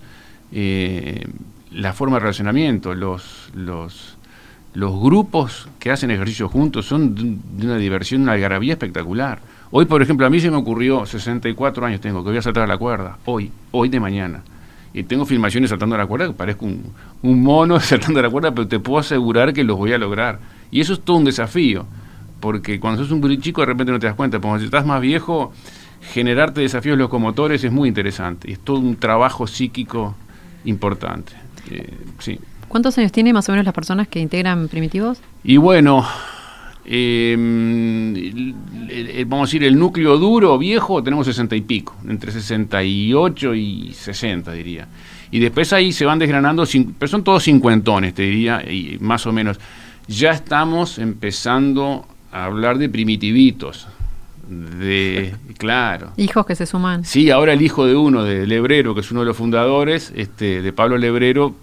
[0.52, 1.28] Eh,
[1.72, 4.15] la forma de relacionamiento, los, los,
[4.76, 9.40] los grupos que hacen ejercicio juntos son de una diversión, una algarabía espectacular.
[9.72, 12.64] Hoy, por ejemplo, a mí se me ocurrió, 64 años tengo, que voy a saltar
[12.64, 14.44] a la cuerda, hoy, hoy de mañana.
[14.94, 18.54] Y tengo filmaciones saltando a la cuerda, que parezco un, mono saltando a la cuerda,
[18.54, 20.40] pero te puedo asegurar que los voy a lograr.
[20.72, 21.86] Y eso es todo un desafío,
[22.42, 25.00] porque cuando sos un chico de repente no te das cuenta, porque si estás más
[25.00, 25.54] viejo,
[26.14, 28.50] generarte desafíos locomotores es muy interesante.
[28.50, 30.16] Y es todo un trabajo psíquico
[30.66, 31.32] importante.
[31.72, 32.40] Eh, sí.
[32.68, 35.20] ¿Cuántos años tiene más o menos las personas que integran Primitivos?
[35.44, 36.06] Y bueno,
[36.88, 37.36] eh,
[39.28, 44.52] vamos a decir, el núcleo duro, viejo, tenemos 60 y pico, entre 68 y 60
[44.52, 44.88] diría.
[45.32, 46.64] Y después ahí se van desgranando,
[46.98, 49.60] pero son todos cincuentones, te diría, y más o menos.
[50.08, 53.88] Ya estamos empezando a hablar de primitivitos,
[54.48, 59.02] de claro hijos que se suman sí ahora el hijo de uno de Lebrero que
[59.02, 61.56] es uno de los fundadores este de Pablo Lebrero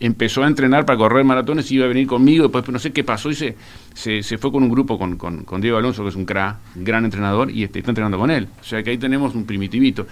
[0.00, 3.04] empezó a entrenar para correr maratones y iba a venir conmigo, después no sé qué
[3.04, 3.56] pasó y se,
[3.94, 7.50] se, fue con un grupo con, con, Diego Alonso, que es un crack, gran entrenador,
[7.50, 8.48] y este, está entrenando con él.
[8.60, 10.06] O sea que ahí tenemos un primitivito.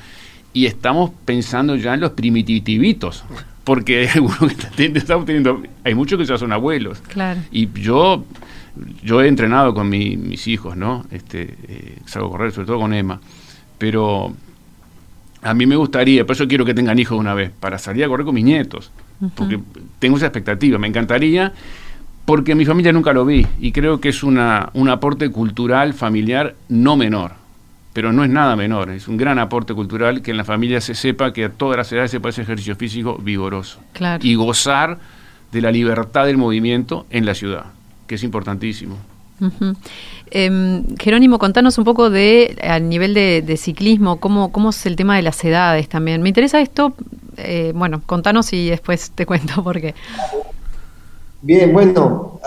[0.53, 3.25] Y estamos pensando ya en los primitivitos,
[3.64, 7.01] porque hay algunos que estamos teniendo, hay muchos que ya son abuelos.
[7.09, 7.40] Claro.
[7.53, 8.25] Y yo,
[9.03, 11.05] yo he entrenado con mis hijos, ¿no?
[11.11, 13.20] Este, eh, salgo a correr, sobre todo con Emma,
[13.79, 14.35] pero
[15.42, 18.09] a mí me gustaría, por eso quiero que tengan hijos una vez, para salir a
[18.09, 18.90] correr con mis nietos
[19.35, 19.61] porque
[19.99, 21.53] tengo esa expectativa, me encantaría,
[22.25, 26.57] porque mi familia nunca lo vi y creo que es una, un aporte cultural, familiar
[26.69, 27.33] no menor,
[27.93, 30.95] pero no es nada menor, es un gran aporte cultural que en la familia se
[30.95, 33.81] sepa que a todas las edades se puede hacer ejercicio físico vigoroso
[34.21, 34.99] y gozar
[35.53, 37.67] de la libertad del movimiento en la ciudad,
[38.07, 38.99] que es importantísimo.
[40.31, 45.17] Em, Jerónimo, contanos un poco de, al nivel de, ciclismo, cómo, cómo es el tema
[45.17, 46.23] de las edades también.
[46.23, 46.95] Me interesa esto,
[47.37, 49.94] eh, bueno, contanos y después te cuento por qué.
[51.42, 52.40] Bien, bueno,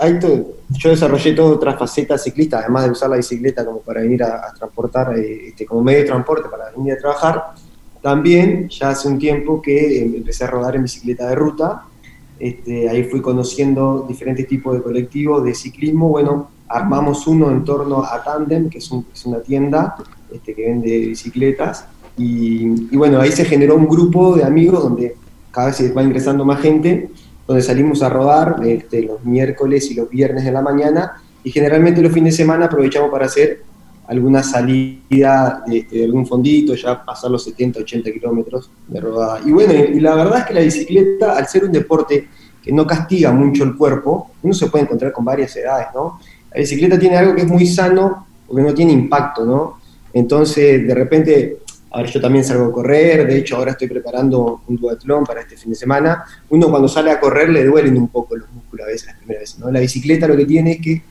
[0.68, 4.52] yo desarrollé toda otra faceta ciclista, además de usar la bicicleta como para venir a,
[4.52, 7.44] transportar, eh, este, como medio de transporte para venir a trabajar.
[8.02, 11.84] También ya hace un tiempo que em, empecé a rodar en bicicleta de ruta.
[12.38, 16.08] Este, ahí fui conociendo diferentes tipos de colectivos de ciclismo.
[16.08, 19.96] Bueno, armamos uno en torno a Tandem, que es, una tienda
[20.32, 21.86] este, que vende bicicletas.
[22.16, 25.16] Y, bueno, ahí se generó un grupo de amigos donde
[25.50, 27.10] cada vez se va ingresando más gente,
[27.46, 31.22] donde salimos a rodar este, los miércoles y los viernes de la mañana.
[31.42, 33.62] Y generalmente los fines de semana aprovechamos para hacer
[34.10, 39.40] alguna salida de, algún fondito, ya pasar los 70, 80 kilómetros de rodada.
[39.44, 42.28] Y bueno, y la verdad es que la bicicleta, al ser un deporte
[42.60, 46.18] que no castiga mucho el cuerpo, uno se puede encontrar con varias edades, ¿no?
[46.52, 49.78] La bicicleta tiene algo que es muy sano porque no tiene impacto, ¿no?
[50.12, 51.58] Entonces, de repente,
[51.92, 55.40] a ver, yo también salgo a correr, de hecho ahora estoy preparando un duatlón para
[55.40, 56.24] este fin de semana.
[56.48, 59.40] Uno cuando sale a correr le duelen un poco los músculos a veces las primeras
[59.42, 59.70] veces, ¿no?
[59.70, 61.02] La bicicleta lo que tiene es que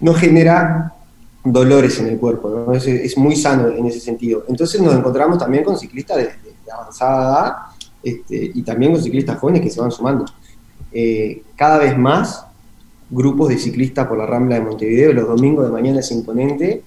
[0.00, 0.94] no genera
[1.42, 2.72] dolores en el cuerpo, ¿no?
[2.72, 4.44] es, muy sano en ese sentido.
[4.48, 6.30] Entonces nos encontramos también con ciclistas de,
[6.72, 7.56] avanzada edad
[8.02, 10.26] este, y también con ciclistas jóvenes que se van sumando.
[10.92, 12.44] Eh, cada vez más
[13.10, 16.84] grupos de ciclistas por la Rambla de Montevideo, los domingos de mañana es imponente.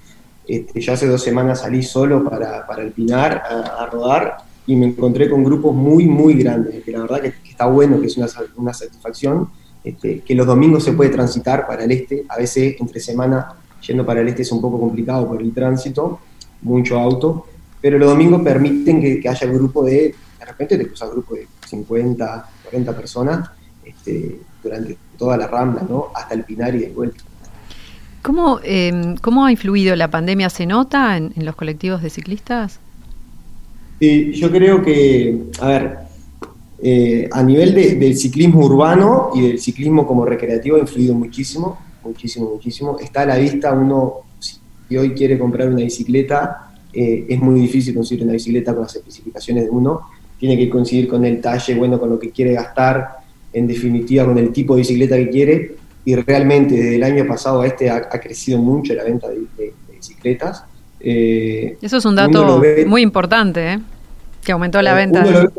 [0.47, 5.43] Este, hace dos semanas salí solo para, para alpinar, a, rodar, y me encontré con
[5.43, 9.49] grupos muy, muy grandes, que la verdad que, está bueno, que es una, una satisfacción,
[9.83, 14.05] este, que los domingos se puede transitar para el este, a veces entre semana yendo
[14.05, 16.19] para el este es un poco complicado por el tránsito,
[16.61, 17.47] mucho auto,
[17.81, 21.47] pero los domingos permiten que, haya el grupo de, de repente te cruzas grupo de
[21.67, 23.49] 50, 40 personas
[23.83, 26.07] este, durante toda la rambla, ¿no?
[26.15, 27.23] hasta el Pinar y de vuelta.
[28.23, 30.49] ¿Cómo, em, ¿Cómo ha influido la pandemia?
[30.49, 32.79] ¿Se nota en, los colectivos de ciclistas?
[33.99, 35.97] Sí, yo creo que, a ver,
[36.81, 42.49] eh, a nivel del ciclismo urbano y del ciclismo como recreativo ha influido muchísimo, muchísimo,
[42.49, 42.97] muchísimo.
[42.97, 47.93] Está a la vista uno, si hoy quiere comprar una bicicleta, eh, es muy difícil
[47.93, 50.01] conseguir una bicicleta con las especificaciones de uno.
[50.39, 53.17] Tiene que coincidir con el talle, bueno, con lo que quiere gastar,
[53.51, 57.61] en definitiva con el tipo de bicicleta que quiere y realmente desde el año pasado
[57.61, 60.65] a este ha, crecido mucho la venta de, bicicletas.
[60.99, 63.79] Eh, Eso es un dato muy importante, ¿eh?
[64.43, 65.49] que aumentó la eh, venta.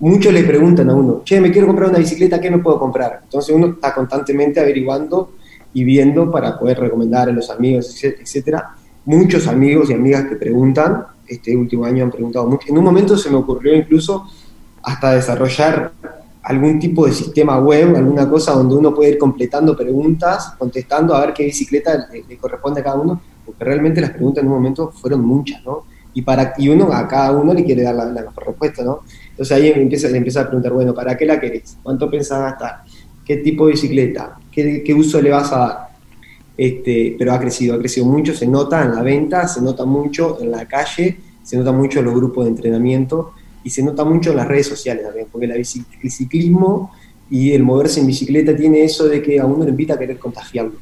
[0.00, 3.20] muchos le preguntan a uno, che, me quiero comprar una bicicleta, ¿qué me puedo comprar?
[3.24, 5.34] Entonces uno está constantemente averiguando
[5.74, 8.76] y viendo para poder recomendar a los amigos, etcétera.
[9.04, 12.68] Muchos amigos y amigas que preguntan, este último año han preguntado mucho.
[12.68, 14.26] En un momento se me ocurrió incluso
[14.82, 15.92] hasta desarrollar
[16.42, 21.20] algún tipo de sistema web, alguna cosa donde uno puede ir completando preguntas, contestando a
[21.20, 24.90] ver qué bicicleta le, corresponde a cada uno, porque realmente las preguntas en un momento
[24.90, 25.84] fueron muchas, ¿no?
[26.14, 29.00] Y, para, y uno a cada uno le quiere dar la, mejor respuesta, ¿no?
[29.30, 31.78] Entonces ahí empieza, le empieza a preguntar, bueno, ¿para qué la querés?
[31.82, 32.82] ¿Cuánto pensás gastar?
[33.24, 34.36] ¿Qué tipo de bicicleta?
[34.50, 35.92] ¿Qué, qué uso le vas a dar?
[36.56, 40.40] este, pero ha crecido, ha crecido mucho, se nota en la venta, se nota mucho
[40.40, 43.32] en la calle, se nota mucho en los grupos de entrenamiento
[43.64, 46.90] y se nota mucho en las redes sociales también, porque el ciclismo
[47.30, 50.18] y el moverse en bicicleta tiene eso de que a uno le invita a querer
[50.18, 50.74] contagiarlo.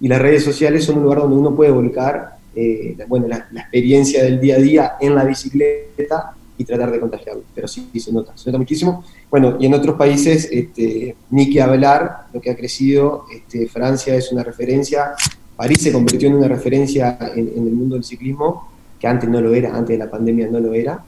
[0.00, 4.22] Y las redes sociales son un lugar donde uno puede volcar eh, bueno, la, experiencia
[4.24, 7.42] del día a día en la bicicleta y tratar de contagiarlo.
[7.54, 9.04] Pero sí, se nota, se nota muchísimo.
[9.30, 14.14] Bueno, y en otros países, este, ni que hablar, lo que ha crecido, este, Francia
[14.14, 15.14] es una referencia,
[15.54, 19.54] París se convirtió en una referencia en, el mundo del ciclismo, que antes no lo
[19.54, 21.04] era, antes de la pandemia no lo era.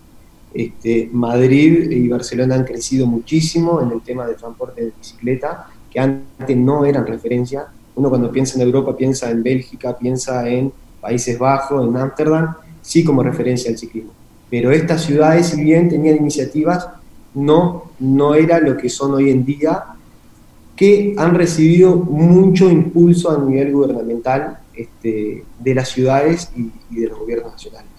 [0.55, 6.01] Este, Madrid y Barcelona han crecido muchísimo en el tema de transporte de bicicleta, que
[6.01, 7.67] antes no eran referencia.
[7.95, 13.05] Uno cuando piensa en Europa piensa en Bélgica, piensa en Países Bajos, en Ámsterdam, sí
[13.05, 14.13] como referencia al ciclismo.
[14.51, 16.89] Pero estas ciudades, si bien tenían iniciativas,
[17.35, 19.85] no, no era lo que son hoy en día,
[20.79, 27.19] que han recibido mucho impulso a nivel gubernamental este, de las ciudades y, de los
[27.19, 27.91] gobiernos nacionales.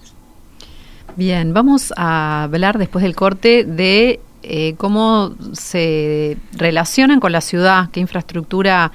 [1.16, 7.90] Bien, vamos a hablar después del corte de eh, cómo se relacionan con la ciudad,
[7.90, 8.92] qué infraestructura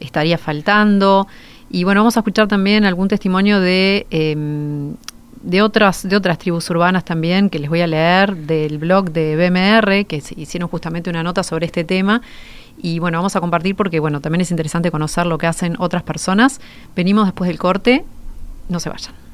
[0.00, 1.28] estaría faltando.
[1.70, 4.94] Y bueno, vamos a escuchar también algún testimonio de em,
[5.42, 9.36] de otras, de otras tribus urbanas también, que les voy a leer del blog de
[9.36, 12.22] BMR, que hicieron justamente una nota sobre este tema.
[12.80, 16.02] Y bueno, vamos a compartir porque bueno, también es interesante conocer lo que hacen otras
[16.02, 16.60] personas.
[16.94, 18.04] Venimos después del corte,
[18.68, 19.27] no se vayan.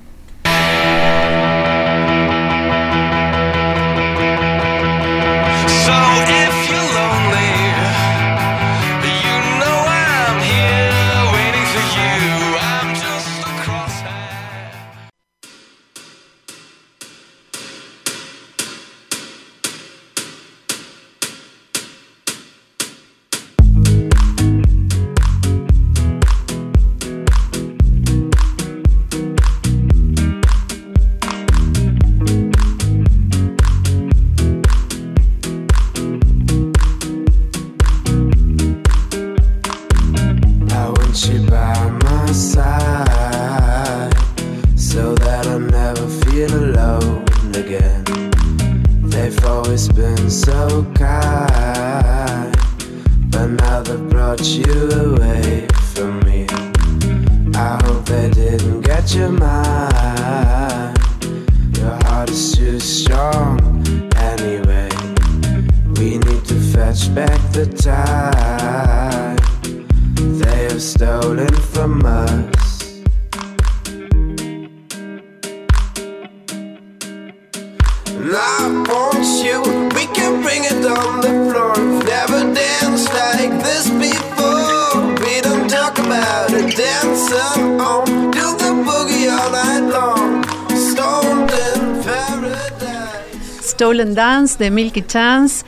[94.59, 95.64] De Milky Chance.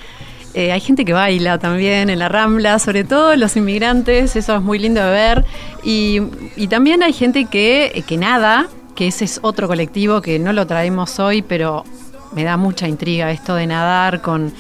[0.54, 4.62] Eh, hay gente que baila también en la Rambla, sobre todo los inmigrantes, eso es
[4.62, 5.44] muy lindo de ver.
[5.82, 6.20] Y,
[6.68, 11.18] también hay gente que, que nada, que ese es otro colectivo que no lo traemos
[11.18, 11.84] hoy, pero
[12.32, 14.52] me da mucha intriga esto de nadar con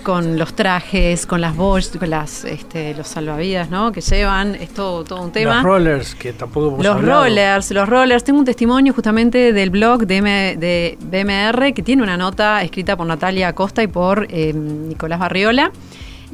[0.00, 3.92] con los trajes, con las bosch, con las, este, los salvavidas, ¿no?
[3.92, 5.56] Que llevan, es todo, un tema.
[5.56, 8.24] Los rollers, que tampoco hemos Los rollers, los rollers.
[8.24, 10.20] Tengo un testimonio justamente del blog de,
[10.58, 15.72] de BMR que tiene una nota escrita por Natalia Acosta y por eh, Nicolás Barriola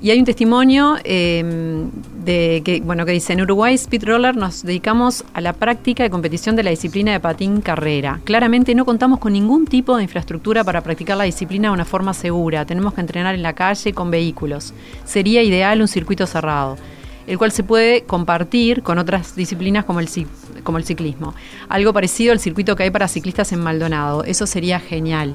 [0.00, 1.90] y hay un testimonio em,
[2.24, 6.10] de que, bueno, que dice, en Uruguay Speed Roller nos dedicamos a la práctica de
[6.10, 8.20] competición de la disciplina de patín carrera.
[8.24, 12.12] Claramente no contamos con ningún tipo de infraestructura para practicar la disciplina de una forma
[12.12, 12.66] segura.
[12.66, 14.74] Tenemos que entrenar en la calle con vehículos.
[15.04, 16.76] Sería ideal un circuito cerrado
[17.26, 20.08] el cual se puede compartir con otras disciplinas como el,
[20.62, 21.34] como el ciclismo.
[21.68, 24.22] Algo parecido al circuito que hay para ciclistas en Maldonado.
[24.24, 25.34] Eso sería genial.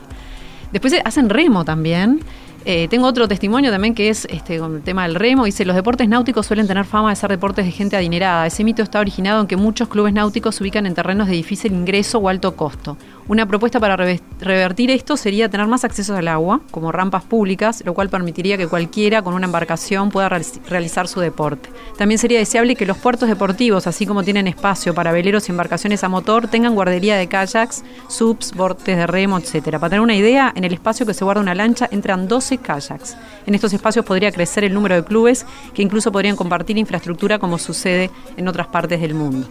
[0.72, 2.22] Después hacen remo también.
[2.64, 5.46] Eh, tengo otro testimonio también que es este, con el tema del remo.
[5.46, 8.46] Dice, los deportes náuticos suelen tener fama de ser deportes de gente adinerada.
[8.46, 11.74] Ese mito está originado en que muchos clubes náuticos se ubican en terrenos de difícil
[11.74, 12.98] ingreso o alto costo.
[13.32, 17.94] Una propuesta para revertir esto sería tener más acceso al agua, como rampas públicas, lo
[17.94, 20.28] cual permitiría que cualquiera con una embarcación pueda
[20.68, 21.70] realizar su deporte.
[21.98, 26.04] También sería deseable que los puertos deportivos, así como tienen espacio para veleros y embarcaciones
[26.04, 29.64] a motor, tengan guardería de kayaks, subs, bordes de remo, etc.
[29.80, 33.16] Para tener una idea, en el espacio que se guarda una lancha entran 12 kayaks.
[33.46, 37.58] En estos espacios podría crecer el número de clubes que incluso podrían compartir infraestructura como
[37.58, 39.48] sucede en otras partes del mundo.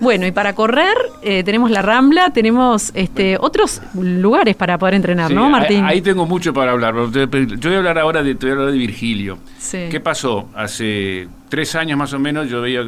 [0.00, 5.30] Bueno, y para correr eh, tenemos la Rambla, tenemos este, otros lugares para poder entrenar,
[5.30, 5.84] ¿no, Martín?
[5.84, 6.94] Ahí, tengo mucho para hablar.
[6.94, 9.38] Yo voy a hablar ahora de, voy a hablar de Virgilio.
[9.70, 10.48] ¿Qué pasó?
[10.54, 12.84] Hace tres años más o menos yo veía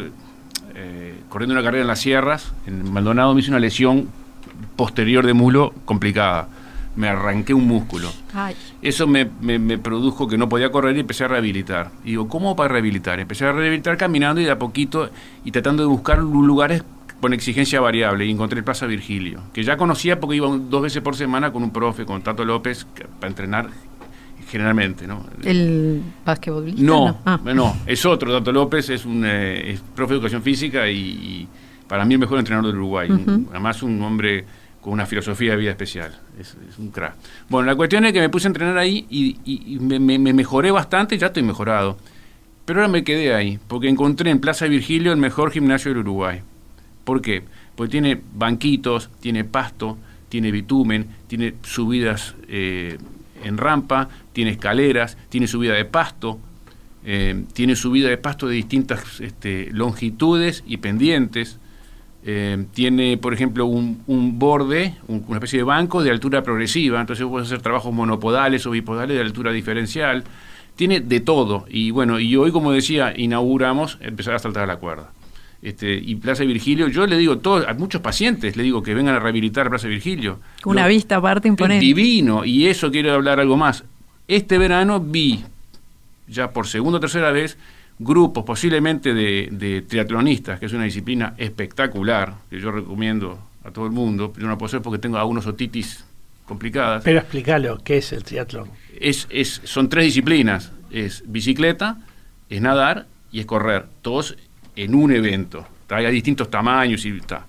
[0.74, 4.08] eh, corriendo una carrera en las sierras, en Maldonado me hice una lesión
[4.76, 6.48] posterior de muslo complicada.
[6.96, 8.08] Me arranqué un músculo.
[8.80, 9.26] Eso me,
[9.78, 11.90] produjo que no podía correr y empecé a rehabilitar.
[12.04, 13.18] Y digo, ¿cómo para rehabilitar?
[13.18, 15.10] Empecé a rehabilitar caminando y de a poquito
[15.44, 16.84] y tratando de buscar lugares
[17.24, 18.26] con exigencia variable.
[18.26, 21.62] Y encontré el Plaza Virgilio, que ya conocía porque iba dos veces por semana con
[21.62, 22.86] un profe, con Tato López,
[23.18, 23.70] para entrenar
[24.46, 25.24] generalmente, ¿no?
[25.42, 26.82] ¿El basquetbolista?
[26.82, 27.22] No,
[27.54, 27.76] no, ah.
[27.86, 28.30] es otro.
[28.30, 31.48] Tato López es un eh, profe de educación física y,
[31.88, 33.08] para mí el mejor entrenador del Uruguay.
[33.50, 34.44] Además, un hombre
[34.82, 36.20] con una filosofía de vida especial.
[36.38, 37.14] Es, un crack.
[37.48, 41.28] Bueno, la cuestión es que me puse a entrenar ahí y, me, mejoré bastante, ya
[41.28, 41.96] estoy mejorado.
[42.66, 46.42] Pero ahora me quedé ahí, porque encontré en Plaza Virgilio el mejor gimnasio del Uruguay.
[47.04, 47.42] ¿Por qué?
[47.76, 49.98] Porque tiene banquitos, tiene pasto,
[50.28, 52.98] tiene bitumen, tiene subidas eh,
[53.44, 56.38] en rampa, tiene escaleras, tiene subida de pasto,
[57.04, 61.58] eh, tiene subida de pasto de distintas este, longitudes y pendientes.
[62.26, 67.48] Eh, tiene, por ejemplo, un, borde, una especie de banco de altura progresiva, entonces puedes
[67.48, 70.24] hacer trabajos monopodales o bipodales de altura diferencial.
[70.74, 71.66] Tiene de todo.
[71.68, 75.12] Y bueno, y hoy, como decía, inauguramos empezar a saltar la cuerda.
[75.64, 79.14] Este, y Plaza Virgilio, yo le digo todos, a muchos pacientes le digo que vengan
[79.14, 80.38] a rehabilitar Plaza Virgilio.
[80.66, 81.82] Una vista aparte imponente.
[81.82, 83.82] Divino, y eso quiero hablar algo más.
[84.28, 85.42] Este verano vi,
[86.28, 87.56] ya por segunda o tercera vez,
[87.98, 93.92] grupos posiblemente de, triatlonistas, que es una disciplina espectacular, que yo recomiendo a todo el
[93.92, 94.34] mundo.
[94.38, 96.04] Yo no puedo ser porque tengo algunos otitis
[96.44, 97.02] complicadas.
[97.04, 98.68] Pero explícalo, ¿qué es el triatlón?
[99.00, 101.96] Es, es, son tres disciplinas, es bicicleta,
[102.50, 103.86] es nadar y es correr.
[104.02, 104.36] Todos
[104.76, 105.66] en un evento.
[105.88, 107.46] Hay distintos tamaños y está.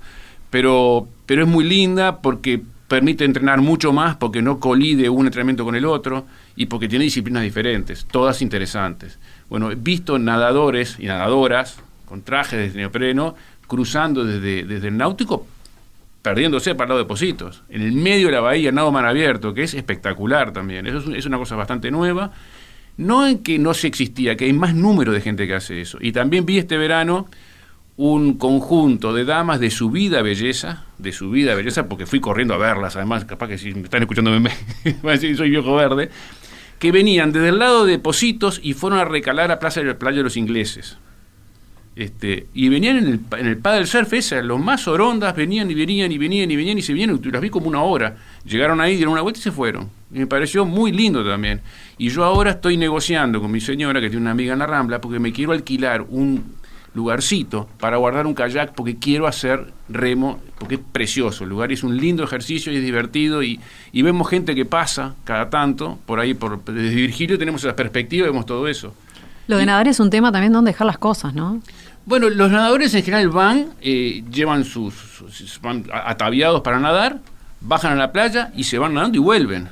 [0.50, 5.66] Pero, pero es muy linda porque permite entrenar mucho más porque no colide un entrenamiento
[5.66, 9.18] con el otro y porque tiene disciplinas diferentes, todas interesantes.
[9.50, 13.36] Bueno, he visto nadadores y nadadoras con trajes de neopreno
[13.68, 15.48] cruzando desde, desde el náutico
[16.22, 19.54] perdiéndose para el lado de Positos, en el medio de la bahía, nado mar abierto,
[19.54, 20.88] que es espectacular también.
[20.88, 22.32] Eso es, es una cosa bastante nueva
[22.98, 25.98] no en que no se existía, que hay más número de gente que hace eso.
[26.02, 27.28] Y también vi este verano
[27.98, 32.54] un conjunto de damas de su vida belleza, de su vida belleza, porque fui corriendo
[32.54, 34.54] a verlas, además, capaz que si me están escuchando me van
[35.04, 36.10] a decir soy viejo verde,
[36.80, 39.98] que venían desde el lado de Positos y fueron a recalar a Plaza de la
[39.98, 40.98] Playa de los Ingleses.
[41.96, 45.74] Este, y venían en el, en el paddle surf esa, los más orondas venían y
[45.74, 48.18] venían y venían y venían y se vinieron, y las vi como una hora.
[48.44, 49.90] Llegaron ahí, dieron una vuelta y se fueron.
[50.10, 51.62] Me pareció muy lindo también.
[51.98, 55.02] Y yo ahora estoy negociando con mi señora, que tiene una amiga en la Rambla,
[55.02, 56.56] porque me quiero alquilar un
[56.96, 61.84] lugarcito para guardar un kayak porque quiero hacer remo, porque es precioso el lugar, es
[61.84, 63.60] un lindo ejercicio y es divertido y,
[63.92, 68.28] y vemos gente que pasa cada tanto, por ahí, por, desde Virgilio tenemos esa perspectiva,
[68.28, 68.94] vemos todo eso.
[69.48, 71.62] Lo de nadar es un tema también donde dejar las cosas, ¿no?
[72.06, 74.94] Bueno, los nadadores en general van, eh, llevan sus,
[75.62, 77.20] van ataviados para nadar,
[77.62, 79.70] bajan a la playa y se van nadando y vuelven.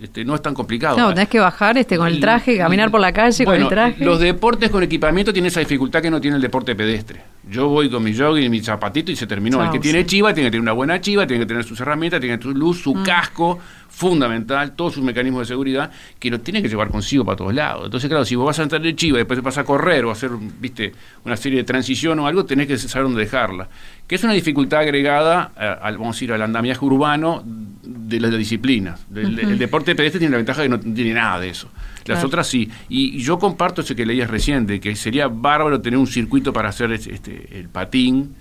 [0.00, 0.98] Este, no es tan complicado.
[0.98, 4.04] No, tenés que bajar este, con el traje, caminar por la calle con el traje.
[4.04, 7.22] Los deportes con equipamiento tienen esa dificultad que no tiene el deporte pedestre.
[7.48, 9.62] Yo voy con mi jogging y mi zapatito y se terminó.
[9.62, 12.18] el que tiene chiva tiene que tener una buena chiva, tiene que tener sus herramientas,
[12.18, 13.02] tiene que tener su luz, su mm.
[13.04, 17.54] casco, fundamental, todos sus mecanismos de seguridad, que lo tiene que llevar consigo para todos
[17.54, 17.84] lados.
[17.84, 20.04] Entonces, claro, si vos vas a entrar de chiva y después te vas a correr
[20.06, 20.92] o a hacer, viste,
[21.24, 23.68] una serie de transición o algo, tenés que saber dónde dejarla.
[24.06, 28.36] Que es una dificultad agregada, eh, al, vamos a ir al andamiaje urbano de las
[28.36, 29.06] disciplinas.
[29.14, 31.68] El, deporte pedestre tiene la ventaja de que no tiene nada de eso.
[32.04, 32.70] Las otras sí.
[32.88, 36.68] Y, yo comparto ese que leías recién, de que sería bárbaro tener un circuito para
[36.68, 38.34] hacer este, el patín,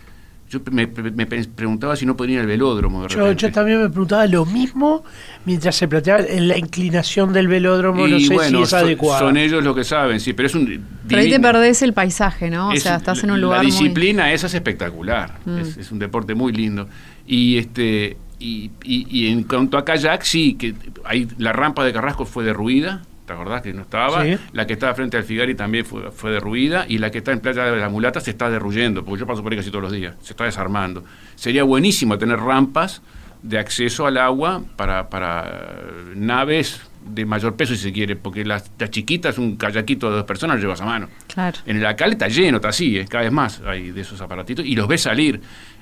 [0.53, 3.07] yo me, preguntaba si no podría ir al velódromo.
[3.07, 5.03] yo, también me preguntaba lo mismo
[5.45, 8.07] mientras se planteaba en la inclinación del velódromo.
[8.07, 9.27] no sé si es adecuado.
[9.27, 10.85] Son ellos los que saben, sí, pero es un.
[11.07, 12.69] Pero ahí te perdés el paisaje, ¿no?
[12.69, 13.59] o sea, estás en un lugar.
[13.59, 15.39] La disciplina esa es espectacular.
[15.45, 15.57] Mm.
[15.57, 16.87] Es, un deporte muy lindo.
[17.25, 18.17] Y este.
[18.39, 20.75] Y, y, en cuanto a kayak, sí, que
[21.05, 24.23] hay, la rampa de Carrasco fue derruida, ¿te acordás que no estaba?
[24.51, 27.39] La que estaba frente al Figari también fue, fue derruida y la que está en
[27.39, 29.91] Playa de la Mulata se está derruyendo, porque yo paso por ahí casi todos los
[29.91, 31.03] días, se está desarmando.
[31.35, 33.01] Sería buenísimo tener rampas
[33.41, 35.81] de acceso al agua para, para
[36.15, 40.57] naves de mayor peso, si se quiere, porque las, chiquitas, un kayakito de dos personas,
[40.57, 41.09] lo llevas a mano.
[41.27, 41.57] Claro.
[41.65, 43.05] En el Acal está lleno, está así, ¿eh?
[43.09, 45.41] cada vez más hay de esos aparatitos, y los ves salir.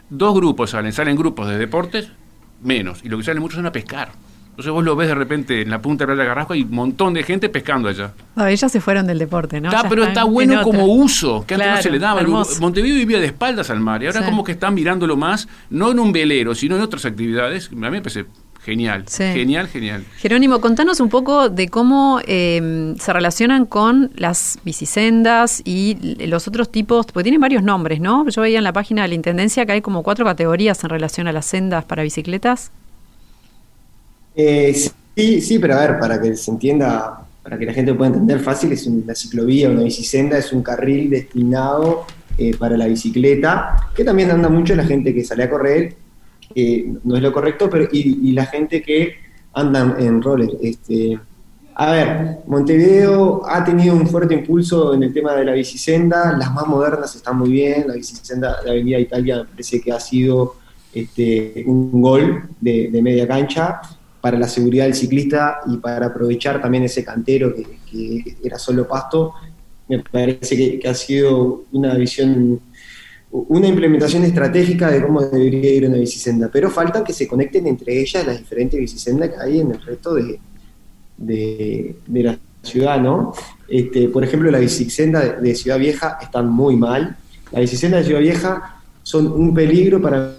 [0.09, 2.09] Dos grupos salen, salen grupos de deportes,
[2.61, 4.11] menos, y lo que salen muchos son a pescar.
[4.61, 7.15] Entonces vos lo ves de repente en la punta de la Garrasco y un montón
[7.15, 8.11] de gente pescando allá.
[8.35, 9.69] No, ellas se fueron del deporte, ¿no?
[9.69, 12.21] Está, pero está bueno como uso, que antes no se le daba.
[12.21, 15.97] Montevideo vivía de espaldas al mar y ahora como que están mirándolo más, no en
[15.97, 17.69] un velero, sino en otras actividades.
[17.69, 18.25] A mí me parece
[18.63, 20.05] Genial, genial, genial.
[20.17, 25.97] Jerónimo, contanos un poco de cómo em, se relacionan con las bicisendas y
[26.27, 28.29] los otros tipos, porque tienen varios nombres, ¿no?
[28.29, 31.27] Yo veía en la página de la Intendencia que hay como cuatro categorías en relación
[31.27, 32.71] a las sendas para bicicletas.
[34.35, 34.73] Eh,
[35.15, 38.39] sí, sí, pero a ver, para que se entienda, para que la gente pueda entender
[38.39, 42.05] fácil, es una ciclovía, una bicisenda, es un carril destinado
[42.37, 45.95] eh, para la bicicleta, que también anda mucho la gente que sale a correr
[47.03, 49.15] no es lo correcto, pero y, la gente que
[49.53, 50.49] anda en roller.
[50.61, 51.19] Este,
[51.75, 56.53] a ver, Montevideo ha tenido un fuerte impulso en el tema de la bicisenda, las
[56.53, 60.55] más modernas están muy bien, la bicisenda de Avenida Italia parece que ha sido
[60.93, 63.81] este, un gol de, media cancha
[64.21, 69.33] para la seguridad del ciclista y para aprovechar también ese cantero que, era solo pasto,
[69.89, 72.61] me parece que, que ha sido una visión
[73.31, 77.99] una implementación estratégica de cómo debería ir una bicisenda, pero falta que se conecten entre
[77.99, 80.39] ellas las diferentes bicisendas que hay en el resto de,
[81.17, 83.33] de, la ciudad, ¿no?
[83.69, 87.15] Este, por ejemplo, la bicisenda de, Ciudad Vieja están muy mal.
[87.51, 90.35] La bicisenda de Ciudad Vieja son un peligro para...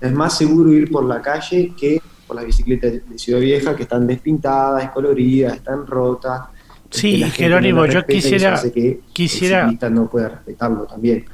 [0.00, 3.82] Es más seguro ir por la calle que por las bicicletas de Ciudad Vieja, que
[3.84, 6.42] están despintadas, descoloridas, están rotas.
[6.90, 8.60] Sí, Jerónimo, yo quisiera...
[8.62, 9.68] Que quisiera...
[9.68, 11.24] El no puede respetarlo también.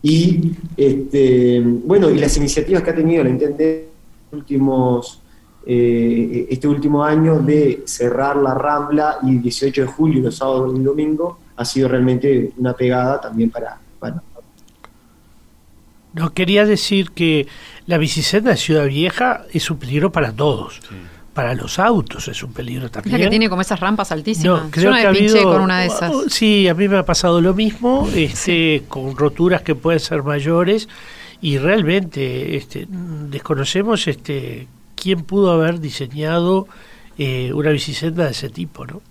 [0.00, 3.88] Y este, bueno, y las iniciativas que ha tenido la Intendencia
[4.32, 5.20] últimos,
[5.66, 10.82] eh, este último año de cerrar la Rambla y 18 de julio, los sábados y
[10.82, 13.78] domingo, ha sido realmente una pegada también para...
[13.98, 14.22] para
[16.14, 17.46] no, quería decir que
[17.86, 20.80] la bicicleta de Ciudad Vieja es un peligro para todos
[21.34, 23.16] para los autos es un peligro también.
[23.16, 24.62] Es que tiene como esas rampas altísimas.
[24.62, 26.14] No, creo que ha habido, con una de esas.
[26.14, 30.22] Oh, sí, a mí me ha pasado lo mismo, este, con roturas que pueden ser
[30.22, 30.88] mayores
[31.42, 36.68] y realmente este, desconocemos este, quién pudo haber diseñado
[37.18, 39.02] eh, una bicicleta de ese tipo, ¿no?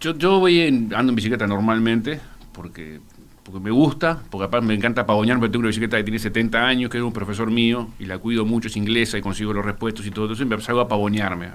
[0.00, 2.20] Yo, yo voy en, ando en bicicleta normalmente
[2.52, 3.00] porque
[3.48, 6.66] porque me gusta, porque aparte me encanta pavoñar, porque tengo una bicicleta que tiene 70
[6.66, 9.64] años, que es un profesor mío, y la cuido mucho, es inglesa y consigo los
[9.64, 11.46] repuestos y todo, entonces me salgo a pavoñarme,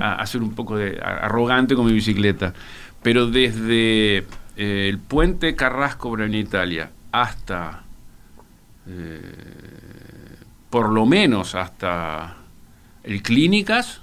[0.00, 2.54] a, a, ser un poco de, arrogante con mi bicicleta.
[3.02, 4.24] Pero desde
[4.56, 7.82] eh, el puente Carrasco en Italia hasta,
[8.88, 9.20] eh,
[10.70, 12.34] por lo menos hasta
[13.04, 14.00] el Clínicas,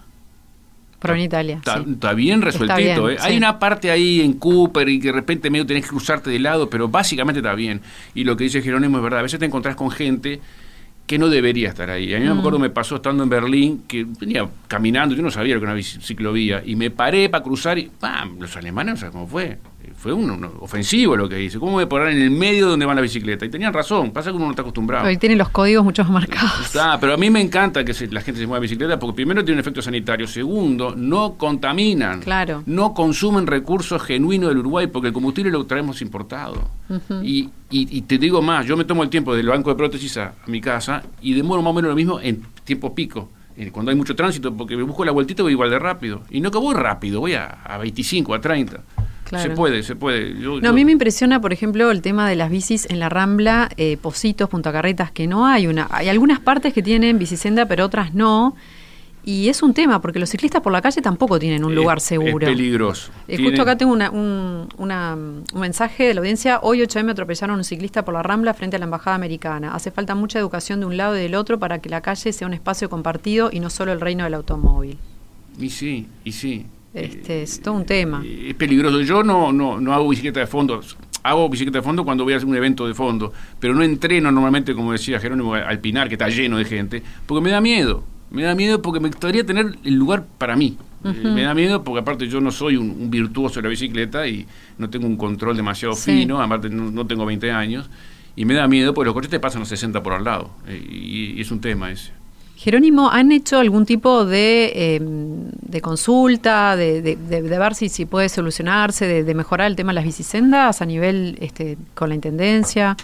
[1.03, 1.61] pero en Italia.
[1.63, 3.09] Está, bien resueltito.
[3.09, 3.17] ¿eh?
[3.19, 6.39] Hay una parte ahí en Cooper y que de repente medio tenés que cruzarte de
[6.39, 7.81] lado, pero básicamente está bien.
[8.15, 9.19] Y lo que dice Jerónimo es verdad.
[9.19, 10.39] A veces te encontrás con gente
[11.05, 12.13] que no debería estar ahí.
[12.13, 12.39] A mí me mm.
[12.39, 15.73] acuerdo, me pasó estando en Berlín, que venía caminando, yo no sabía lo que era
[15.73, 18.39] una ciclovía, y me paré para cruzar y ¡pam!
[18.39, 19.57] Los alemanes, no sé cómo fue
[19.95, 21.59] fue un, ofensivo lo que hice.
[21.59, 23.45] ¿Cómo voy a poner en el medio donde va la bicicleta?
[23.45, 25.07] Y tenían razón, pasa que uno no está acostumbrado.
[25.07, 26.75] Hoy tiene los códigos mucho más marcados.
[26.75, 29.55] Ah, pero a mí me encanta que la gente se mueva bicicleta porque primero tiene
[29.55, 32.21] un efecto sanitario, segundo, no contaminan.
[32.21, 32.63] Claro.
[32.65, 36.69] No consumen recursos genuinos del Uruguay porque el combustible lo traemos importado.
[37.23, 40.33] y, y, te digo más, yo me tomo el tiempo del banco de prótesis a,
[40.47, 43.29] mi casa y demoro más o menos lo mismo en tiempo pico
[43.71, 46.23] cuando hay mucho tránsito, porque me busco la vueltita voy igual de rápido.
[46.29, 48.81] Y no que voy rápido, voy a, a 25, a 30.
[49.39, 50.33] Se puede, se puede.
[50.33, 53.69] no, a mí me impresiona, por ejemplo, el tema de las bicis en la Rambla,
[53.77, 55.87] eh, Positos, Punta Carretas, que no hay una.
[55.91, 58.55] Hay algunas partes que tienen bicisenda, pero otras no.
[59.25, 62.45] Y es un tema, porque los ciclistas por la calle tampoco tienen un lugar seguro.
[62.45, 63.11] Es peligroso.
[63.29, 66.59] Eh, justo acá tengo una, un, un, mensaje de la audiencia.
[66.61, 69.73] Hoy 8M atropellaron a un ciclista por la Rambla frente a la Embajada Americana.
[69.73, 72.45] Hace falta mucha educación de un lado y del otro para que la calle sea
[72.47, 74.97] un espacio compartido y no solo el reino del automóvil.
[75.57, 76.65] Y sí, y sí.
[76.93, 78.23] Este, es todo un tema.
[78.25, 79.01] Es peligroso.
[79.01, 80.81] Yo no, no, no hago bicicleta de fondo.
[81.23, 84.31] Hago bicicleta de fondo cuando voy a hacer un evento de fondo, pero no entreno
[84.31, 88.03] normalmente, como decía Jerónimo, al Pinar, que está lleno de gente, porque me da miedo.
[88.29, 90.77] Me da miedo porque me gustaría tener el lugar para mí.
[91.05, 94.45] Eh, me da miedo porque aparte yo no soy un, virtuoso de la bicicleta y
[94.77, 97.89] no tengo un control demasiado fino, aparte no, tengo 20 años,
[98.35, 100.81] y me da miedo porque los coches te pasan a 60 por al lado, eh,
[100.89, 102.11] y es un tema ese.
[102.63, 108.29] Jerónimo, ¿han hecho algún tipo de, em, de consulta, de, de, ver si, si puede
[108.29, 112.95] solucionarse, de, mejorar el tema de las bicisendas a nivel este, con la Intendencia?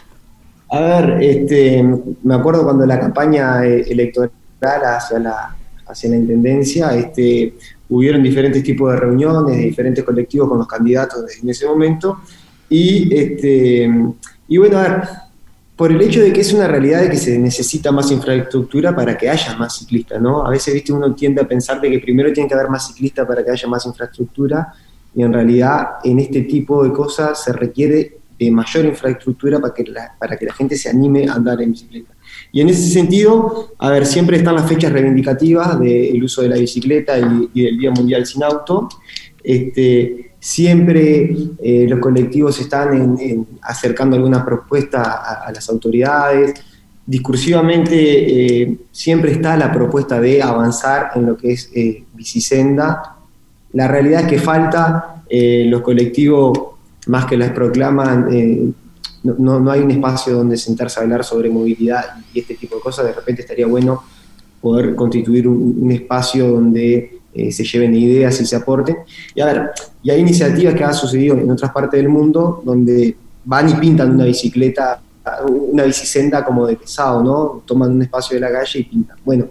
[0.70, 1.84] A ver, este,
[2.24, 4.32] me acuerdo cuando la campaña eh, electoral
[4.62, 5.54] hacia la,
[5.88, 7.54] hacia la Intendencia, este,
[7.90, 12.22] hubieron diferentes tipos de reuniones de diferentes colectivos con los candidatos en ese momento,
[12.70, 13.92] y, este,
[14.48, 15.02] y bueno, a ver,
[15.80, 19.18] por el hecho de que es una realidad de que se necesita más infraestructura para
[19.18, 20.46] que haya más ciclistas, ¿no?
[20.46, 23.26] A veces, viste, uno tiende a pensar de que primero tiene que haber más ciclistas
[23.26, 24.74] para que haya más infraestructura,
[25.16, 29.86] y en realidad en este tipo de cosas se requiere de mayor infraestructura para que
[29.86, 32.14] la, para que la gente se anime a andar en bicicleta.
[32.52, 36.58] Y en ese sentido, a ver, siempre están las fechas reivindicativas del uso de la
[36.58, 38.90] bicicleta y, del Día Mundial sin Auto.
[39.42, 43.18] Este, siempre eh, los colectivos están
[43.62, 46.54] acercando alguna propuesta a, las autoridades.
[47.06, 53.18] Discursivamente eh, siempre está la propuesta de avanzar en lo que es eh, bicisenda.
[53.74, 56.58] La realidad es que falta, los colectivos
[57.06, 58.74] más que las proclaman,
[59.24, 62.82] no, no, hay un espacio donde sentarse a hablar sobre movilidad y este tipo de
[62.82, 64.02] cosas, de repente estaría bueno
[64.62, 68.98] poder constituir un, espacio donde eh, se lleven ideas y se aporten.
[69.36, 69.72] Y a ver,
[70.02, 73.16] y hay iniciativas que han sucedido en otras partes del mundo donde
[73.46, 75.02] van y pintan una bicicleta,
[75.48, 77.64] una bicisenda como de pesado, ¿no?
[77.66, 79.18] Toman un espacio de la calle y pintan.
[79.24, 79.46] Bueno,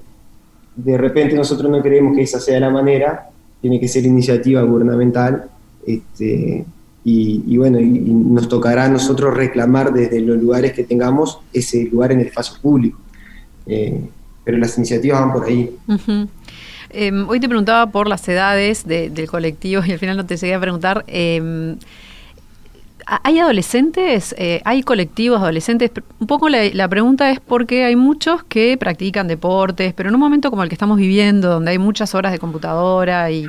[0.75, 3.29] de repente nosotros no creemos que esa sea la manera,
[3.61, 5.49] tiene que ser iniciativa gubernamental.
[5.87, 6.65] Este,
[7.05, 12.21] y, bueno, nos tocará a nosotros reclamar desde los lugares que tengamos ese lugar en
[12.21, 12.99] el espacio público.
[13.67, 13.99] Eh,
[14.45, 15.75] pero las iniciativas van por ahí.
[16.91, 20.55] Em, hoy te preguntaba por las edades del colectivo y al final no te llegué
[20.55, 21.05] a preguntar.
[21.07, 21.77] Em,
[23.07, 24.35] ¿Hay adolescentes?
[24.37, 25.91] Eh, ¿Hay colectivos adolescentes?
[26.19, 30.51] Un poco la, pregunta es porque hay muchos que practican deportes, pero en un momento
[30.51, 33.47] como el que estamos viviendo, donde hay muchas horas de computadora y,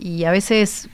[0.00, 0.88] y a veces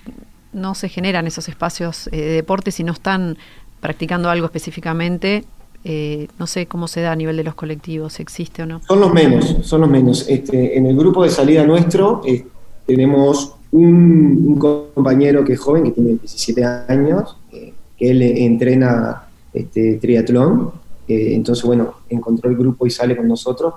[0.52, 3.38] no se generan esos espacios eh, de deporte si no están
[3.80, 5.44] practicando algo específicamente.
[5.84, 8.80] Eh, no sé cómo se da a nivel de los colectivos, existe o no.
[8.86, 10.26] Son los menos, son los menos.
[10.28, 12.44] Este, en el grupo de salida nuestro eh,
[12.86, 20.72] tenemos un, compañero que es joven, que tiene 17 años, que él entrena este, triatlón.
[21.08, 23.74] entonces, bueno, encontró el grupo y sale con nosotros.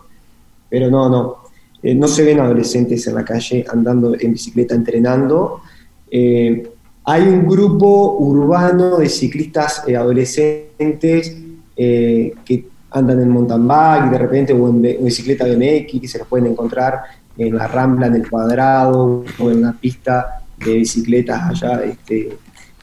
[0.69, 1.37] Pero no, no,
[1.81, 5.61] no se ven adolescentes en la calle andando en bicicleta entrenando.
[6.09, 6.71] Eh,
[7.03, 11.37] hay un grupo urbano de ciclistas eh, adolescentes
[11.75, 16.27] eh, que andan en mountain bike de repente o en, bicicleta BMX que se los
[16.27, 17.01] pueden encontrar
[17.37, 22.37] en la Rambla, en el Cuadrado o en una pista de bicicletas allá este,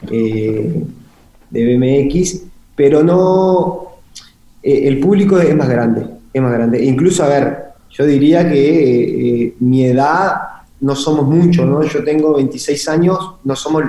[0.09, 0.85] de
[1.51, 2.43] BMX,
[2.75, 3.87] pero no,
[4.61, 6.83] el público es más grande, es más grande.
[6.83, 10.33] Incluso, a ver, yo diría que mi edad
[10.81, 11.81] no somos muchos, ¿no?
[11.83, 13.83] Yo tengo 26 años, no somos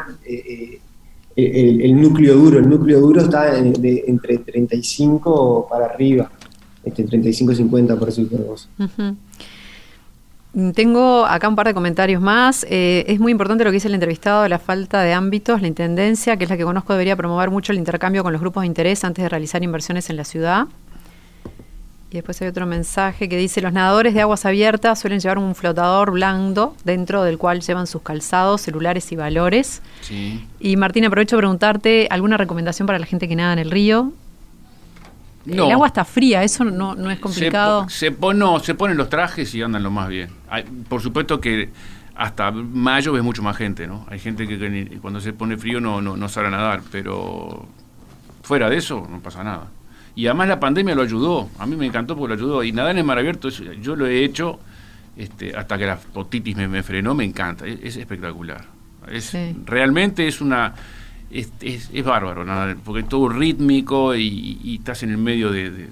[1.36, 6.30] el, núcleo duro, el núcleo duro está entre 35 para arriba,
[6.84, 8.68] entre 35 y 50 por decirlo vos.
[10.74, 12.64] Tengo acá un par de comentarios más.
[12.70, 16.36] Eh, es muy importante lo que dice el entrevistado, la falta de ámbitos, la intendencia,
[16.36, 19.02] que es la que conozco, debería promover mucho el intercambio con los grupos de interés
[19.02, 20.68] antes de realizar inversiones en la ciudad.
[22.14, 25.56] Y después hay otro mensaje que dice, los nadadores de aguas abiertas suelen llevar un
[25.56, 29.82] flotador blando dentro del cual llevan sus calzados, celulares y valores.
[30.60, 34.12] Y Martín, aprovecho a preguntarte, ¿alguna recomendación para la gente que nada en el río?
[35.44, 37.88] El agua está fría, eso no, no es complicado.
[37.88, 38.16] Se, se,
[38.62, 40.30] se ponen los trajes y andan lo más bien.
[40.88, 41.70] por supuesto que
[42.14, 44.06] hasta mayo ves mucho más gente, ¿no?
[44.08, 47.66] Hay gente que, cuando se pone frío no, no, no sabe nadar, pero
[48.44, 49.66] fuera de eso no pasa nada.
[50.16, 52.64] Y además la pandemia lo ayudó, a mí me encantó porque lo ayudó.
[52.64, 54.60] Y nadar en mar abierto, yo lo he hecho
[55.16, 58.64] este, hasta que la otitis me, frenó, me encanta, es, espectacular.
[59.10, 60.74] Es, Realmente es una...
[61.30, 65.88] Es, es, bárbaro, nadar, porque es todo rítmico y, estás en el medio de,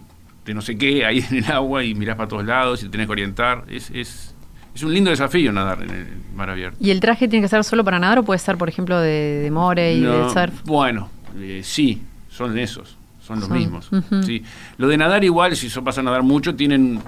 [0.54, 3.06] no sé qué, ahí en el agua y mirás para todos lados y te tenés
[3.06, 3.64] que orientar.
[3.68, 4.36] Es, es,
[4.72, 6.06] es un lindo desafío nadar en el
[6.36, 6.78] mar abierto.
[6.80, 9.40] ¿Y el traje tiene que ser solo para nadar o puede ser, por ejemplo, de,
[9.42, 10.62] de more y de surf?
[10.64, 12.96] Bueno, eh, sí, son esos
[13.40, 13.90] son los mismos.
[14.24, 14.42] sí.
[14.78, 17.00] Lo de nadar igual, si son, vas a nadar mucho, tienen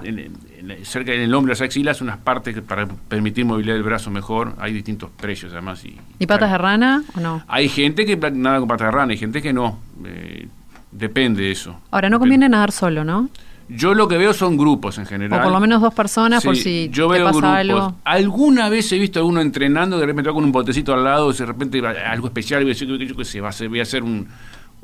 [0.83, 4.53] cerca en el hombro, las axilas, unas partes para permitir movilidad del brazo mejor.
[4.59, 5.83] Hay distintos precios además.
[5.85, 7.43] ¿Y, patas de rana o no?
[7.47, 9.79] Hay gente que nada con patas de rana, hay gente que no.
[10.05, 10.47] Eh,
[10.91, 11.79] depende de eso.
[11.91, 13.29] Ahora, no conviene nadar solo, ¿no?
[13.67, 15.39] Yo lo que veo son grupos en general.
[15.39, 17.95] O por lo menos dos personas por si yo veo pasa algo.
[18.03, 21.33] Alguna vez he visto a uno entrenando, de repente va con un botecito al lado,
[21.33, 24.27] de repente algo especial, y yo, yo, yo, sé, voy a hacer un,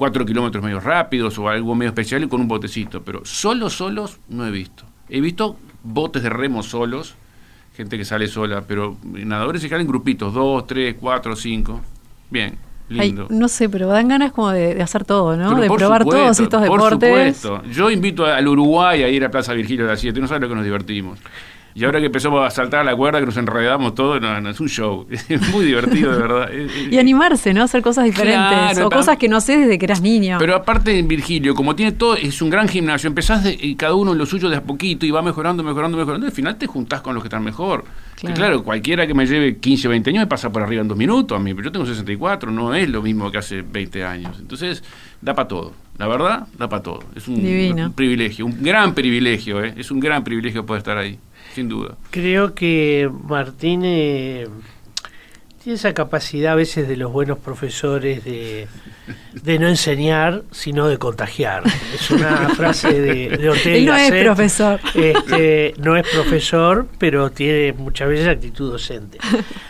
[0.02, 4.18] cuatro kilómetros medio rápidos o algo medio especial y con un botecito, pero solos, solos
[4.30, 4.84] no he visto.
[5.08, 7.14] He visto botes de remo solos,
[7.78, 11.82] gente que sale sola, pero nadadores se salen en grupitos, dos, tres, cuatro, cinco.
[12.32, 12.58] Bien,
[12.90, 13.28] lindo.
[13.30, 15.54] no sé, pero dan ganas como de, hacer todo, ¿no?
[15.54, 16.90] de probar todos estos deportes.
[16.90, 17.64] Por supuesto.
[17.72, 20.50] Yo invito al Uruguay a ir a Plaza Virgilio a las 7, no sabes lo
[20.50, 21.20] que nos divertimos.
[21.74, 24.60] Y ahora que empezamos a saltar a la cuerda, que nos enredamos todo, no, es
[24.60, 25.08] un show.
[25.30, 26.50] Es muy divertido, de verdad.
[26.90, 27.64] y animarse, ¿no?
[27.64, 28.80] Hacer cosas diferentes.
[28.80, 30.38] o cosas que no sé desde que eras niño.
[30.40, 33.08] Pero aparte en Virgilio, como tiene todo, es un gran gimnasio.
[33.08, 36.26] Empezás de, cada uno en lo suyo de a poquito y va mejorando, mejorando, mejorando.
[36.26, 37.86] Y al final te juntás con los que están mejor.
[38.22, 38.64] Claro.
[38.64, 41.36] cualquiera que me lleve 15 o 20 años me pasa por arriba en dos minutos
[41.36, 44.38] a mí, pero yo tengo 64, no es lo mismo que hace 20 años.
[44.40, 44.84] Entonces,
[45.22, 45.74] da para todo.
[45.98, 47.04] La verdad, da para todo.
[47.16, 49.74] Es un, privilegio, un gran privilegio, ¿eh?
[49.78, 51.20] es un gran privilegio poder estar ahí,
[51.54, 51.98] sin duda.
[52.10, 54.48] Creo que Martín eh,
[55.64, 58.68] tiene esa capacidad a veces de los buenos profesores de,
[59.60, 61.64] no enseñar, sino de contagiar.
[61.94, 64.80] Es una frase de, de Él no es profesor.
[64.96, 69.20] Este, no es profesor, pero tiene muchas veces actitud docente.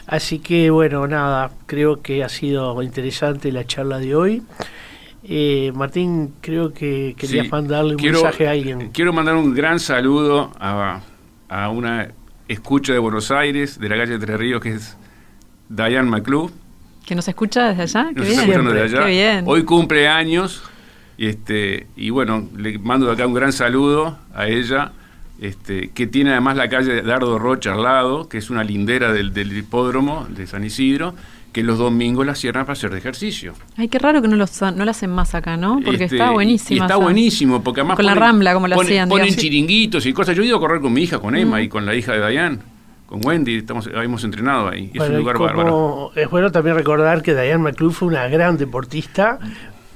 [0.08, 4.44] Así que, bueno, nada, creo que ha sido interesante la charla de hoy.
[5.24, 8.92] Eh, Martín, creo que querías mandarle un mensaje a alguien.
[8.92, 11.02] Quiero mandar un gran saludo a,
[11.52, 12.08] a una
[12.48, 14.96] escucha de Buenos Aires, de la calle Tres Ríos, que es
[15.68, 16.54] Diane McClure.
[17.06, 18.12] Que nos escucha desde allá.
[18.16, 18.66] Qué bien.
[18.66, 19.44] Desde allá.
[19.46, 20.64] Hoy cumple años.
[21.18, 24.94] Y, este, y bueno, le mando de acá un gran saludo a ella,
[25.40, 29.34] este, que tiene además la calle Dardo Rocha al lado, que es una lindera del,
[29.34, 31.14] del hipódromo de San Isidro
[31.52, 33.54] que los domingos la cierran para hacer de ejercicio.
[33.76, 35.82] Ay, qué raro que no lo, no lo hacen más acá, ¿no?
[35.84, 36.84] Porque este, está buenísimo.
[36.84, 37.98] Está buenísimo, porque además...
[37.98, 39.10] Con la rambla, como lo hacían.
[39.10, 40.36] Ponen chiringuitos y cosas.
[40.36, 42.20] Yo he ido a correr con mi hija, con Emma y con la hija de
[42.20, 42.62] Dayan.
[43.06, 44.90] Con Wendy, estamos, hemos entrenado ahí.
[44.94, 46.12] es un lugar bárbaro.
[46.16, 49.38] Es bueno también recordar que Diane McClure fue una gran deportista,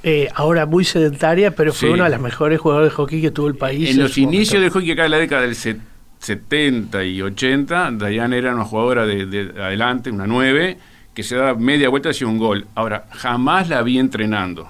[0.03, 3.47] eh, ahora muy sedentaria, pero fue una de las mejores jugadoras de hockey que tuvo
[3.47, 3.89] el país.
[3.89, 8.53] En, los inicios del hockey acá en la década del 70 y 80, Diane era
[8.53, 10.77] una jugadora de, de adelante, una 9
[11.15, 12.67] que se da media vuelta hacia un gol.
[12.75, 14.67] Ahora, jamás la vi entrenando.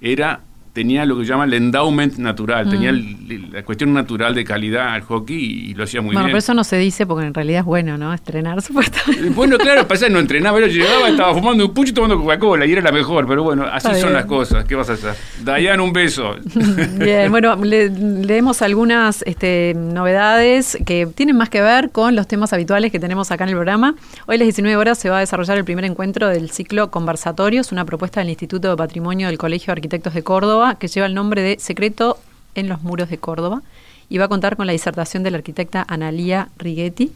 [0.00, 0.40] Era
[0.76, 3.50] tenía lo que llaman el endowment natural, tenía mm.
[3.50, 6.16] la cuestión natural de calidad al hockey y, lo hacía muy bien.
[6.16, 8.12] Bueno, pero eso no se dice porque en realidad es bueno, ¿no?
[8.12, 9.30] Estrenar supuestamente.
[9.30, 12.72] Bueno, claro, pasa no entrenaba, yo llegaba, estaba fumando un pucho y tomando Coca-Cola y
[12.72, 15.14] era la mejor, pero bueno, así son las cosas, ¿qué vas a hacer?
[15.42, 16.34] Dayan, un beso.
[16.98, 22.92] bien, bueno, leemos algunas este, novedades que tienen más que ver con los temas habituales
[22.92, 23.94] que tenemos acá en el programa.
[24.26, 27.72] Hoy a las 19 horas se va a desarrollar el primer encuentro del ciclo Conversatorios,
[27.72, 31.14] una propuesta del Instituto de Patrimonio del Colegio de Arquitectos de Córdoba que lleva el
[31.14, 32.18] nombre de Secreto
[32.54, 33.62] en los muros de Córdoba
[34.08, 37.12] y va a contar con la disertación de la arquitecta Analía Righetti.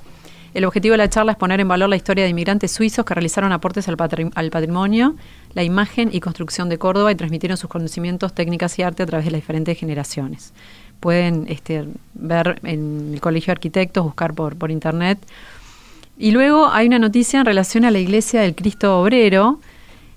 [0.53, 3.14] El objetivo de la charla es poner en valor la historia de inmigrantes suizos que
[3.14, 5.14] realizaron aportes al, patrimonio,
[5.55, 9.26] la imagen y construcción de Córdoba y transmitieron sus conocimientos, técnicas y arte a través
[9.26, 10.53] de las diferentes generaciones.
[10.98, 15.18] Pueden este, ver en el Colegio de Arquitectos, buscar por, por internet.
[16.18, 19.61] Y luego hay una noticia en relación a la iglesia del Cristo Obrero,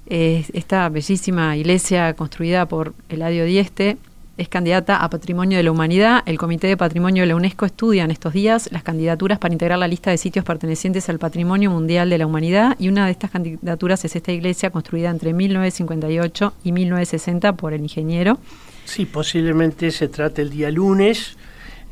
[0.05, 3.97] esta bellísima iglesia construida por Eladio Dieste
[4.35, 6.23] es candidata a Patrimonio de la Humanidad.
[6.25, 9.77] El Comité de Patrimonio de la UNESCO estudia en estos días las candidaturas para integrar
[9.77, 13.29] la lista de sitios pertenecientes al Patrimonio Mundial de la Humanidad y una de estas
[13.29, 18.39] candidaturas es esta iglesia construida entre 1958 y 1960 por el ingeniero.
[18.85, 21.37] Sí, posiblemente se trate el día lunes.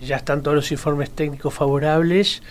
[0.01, 2.41] Ya están todos los informes técnicos favorables.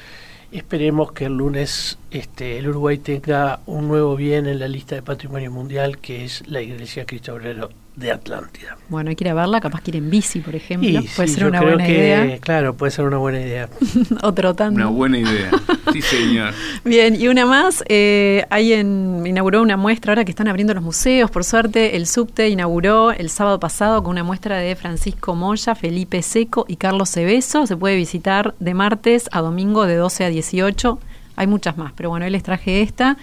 [0.53, 5.03] Esperemos que el lunes este, el Uruguay tenga un nuevo bien en la lista de
[5.03, 8.79] patrimonio mundial, que es la Iglesia Cristo Obrero de Atlántida.
[8.89, 11.01] Bueno, hay que ir a verla, capaz que ir en bici, por ejemplo.
[11.15, 12.39] puede ser una buena idea.
[12.39, 13.69] Claro, puede ser una buena idea.
[14.23, 14.77] Otro tanto.
[14.77, 15.51] Una buena idea.
[15.93, 16.55] Sí, señor.
[16.85, 17.85] Bien, y una más.
[17.89, 22.49] Eh, en, inauguró una muestra, ahora que están abriendo los museos, por suerte, el subte
[22.49, 27.67] inauguró el sábado pasado con una muestra de Francisco Moya, Felipe Seco y Carlos Cebeso.
[27.67, 30.99] Se puede visitar de martes a domingo de 12 a 18.
[31.41, 33.17] Hay muchas más, pero bueno, hoy les traje esta.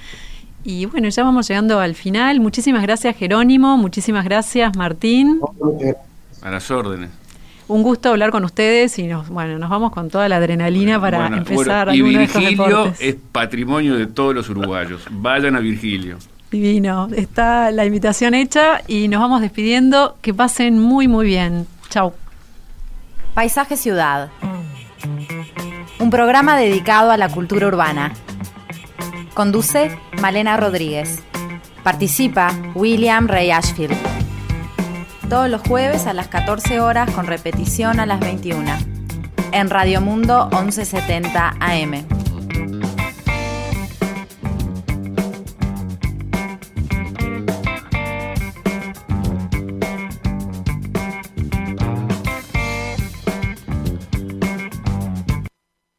[0.63, 2.39] Y bueno, ya vamos llegando al final.
[2.39, 5.39] Muchísimas gracias Jerónimo, muchísimas gracias Martín.
[6.41, 7.11] A las órdenes.
[7.67, 11.27] Un gusto hablar con ustedes y nos, bueno, nos vamos con toda la adrenalina para
[11.27, 15.03] empezar bueno, y Virgilio es patrimonio de todos los uruguayos.
[15.11, 16.17] Vayan a Virgilio.
[16.49, 20.17] Divino, está la invitación hecha y nos vamos despidiendo.
[20.23, 21.67] Que pasen muy muy bien.
[21.89, 22.13] Chau.
[23.35, 24.31] Paisaje Ciudad.
[25.99, 28.13] Un programa dedicado a la cultura urbana
[29.33, 31.23] Conduce Malena Rodríguez.
[31.83, 33.95] Participa William Ray Ashfield.
[35.29, 38.71] Todos los jueves a las 14 horas con repetición a las 21.
[39.51, 42.26] En Radio Mundo 1170 AM.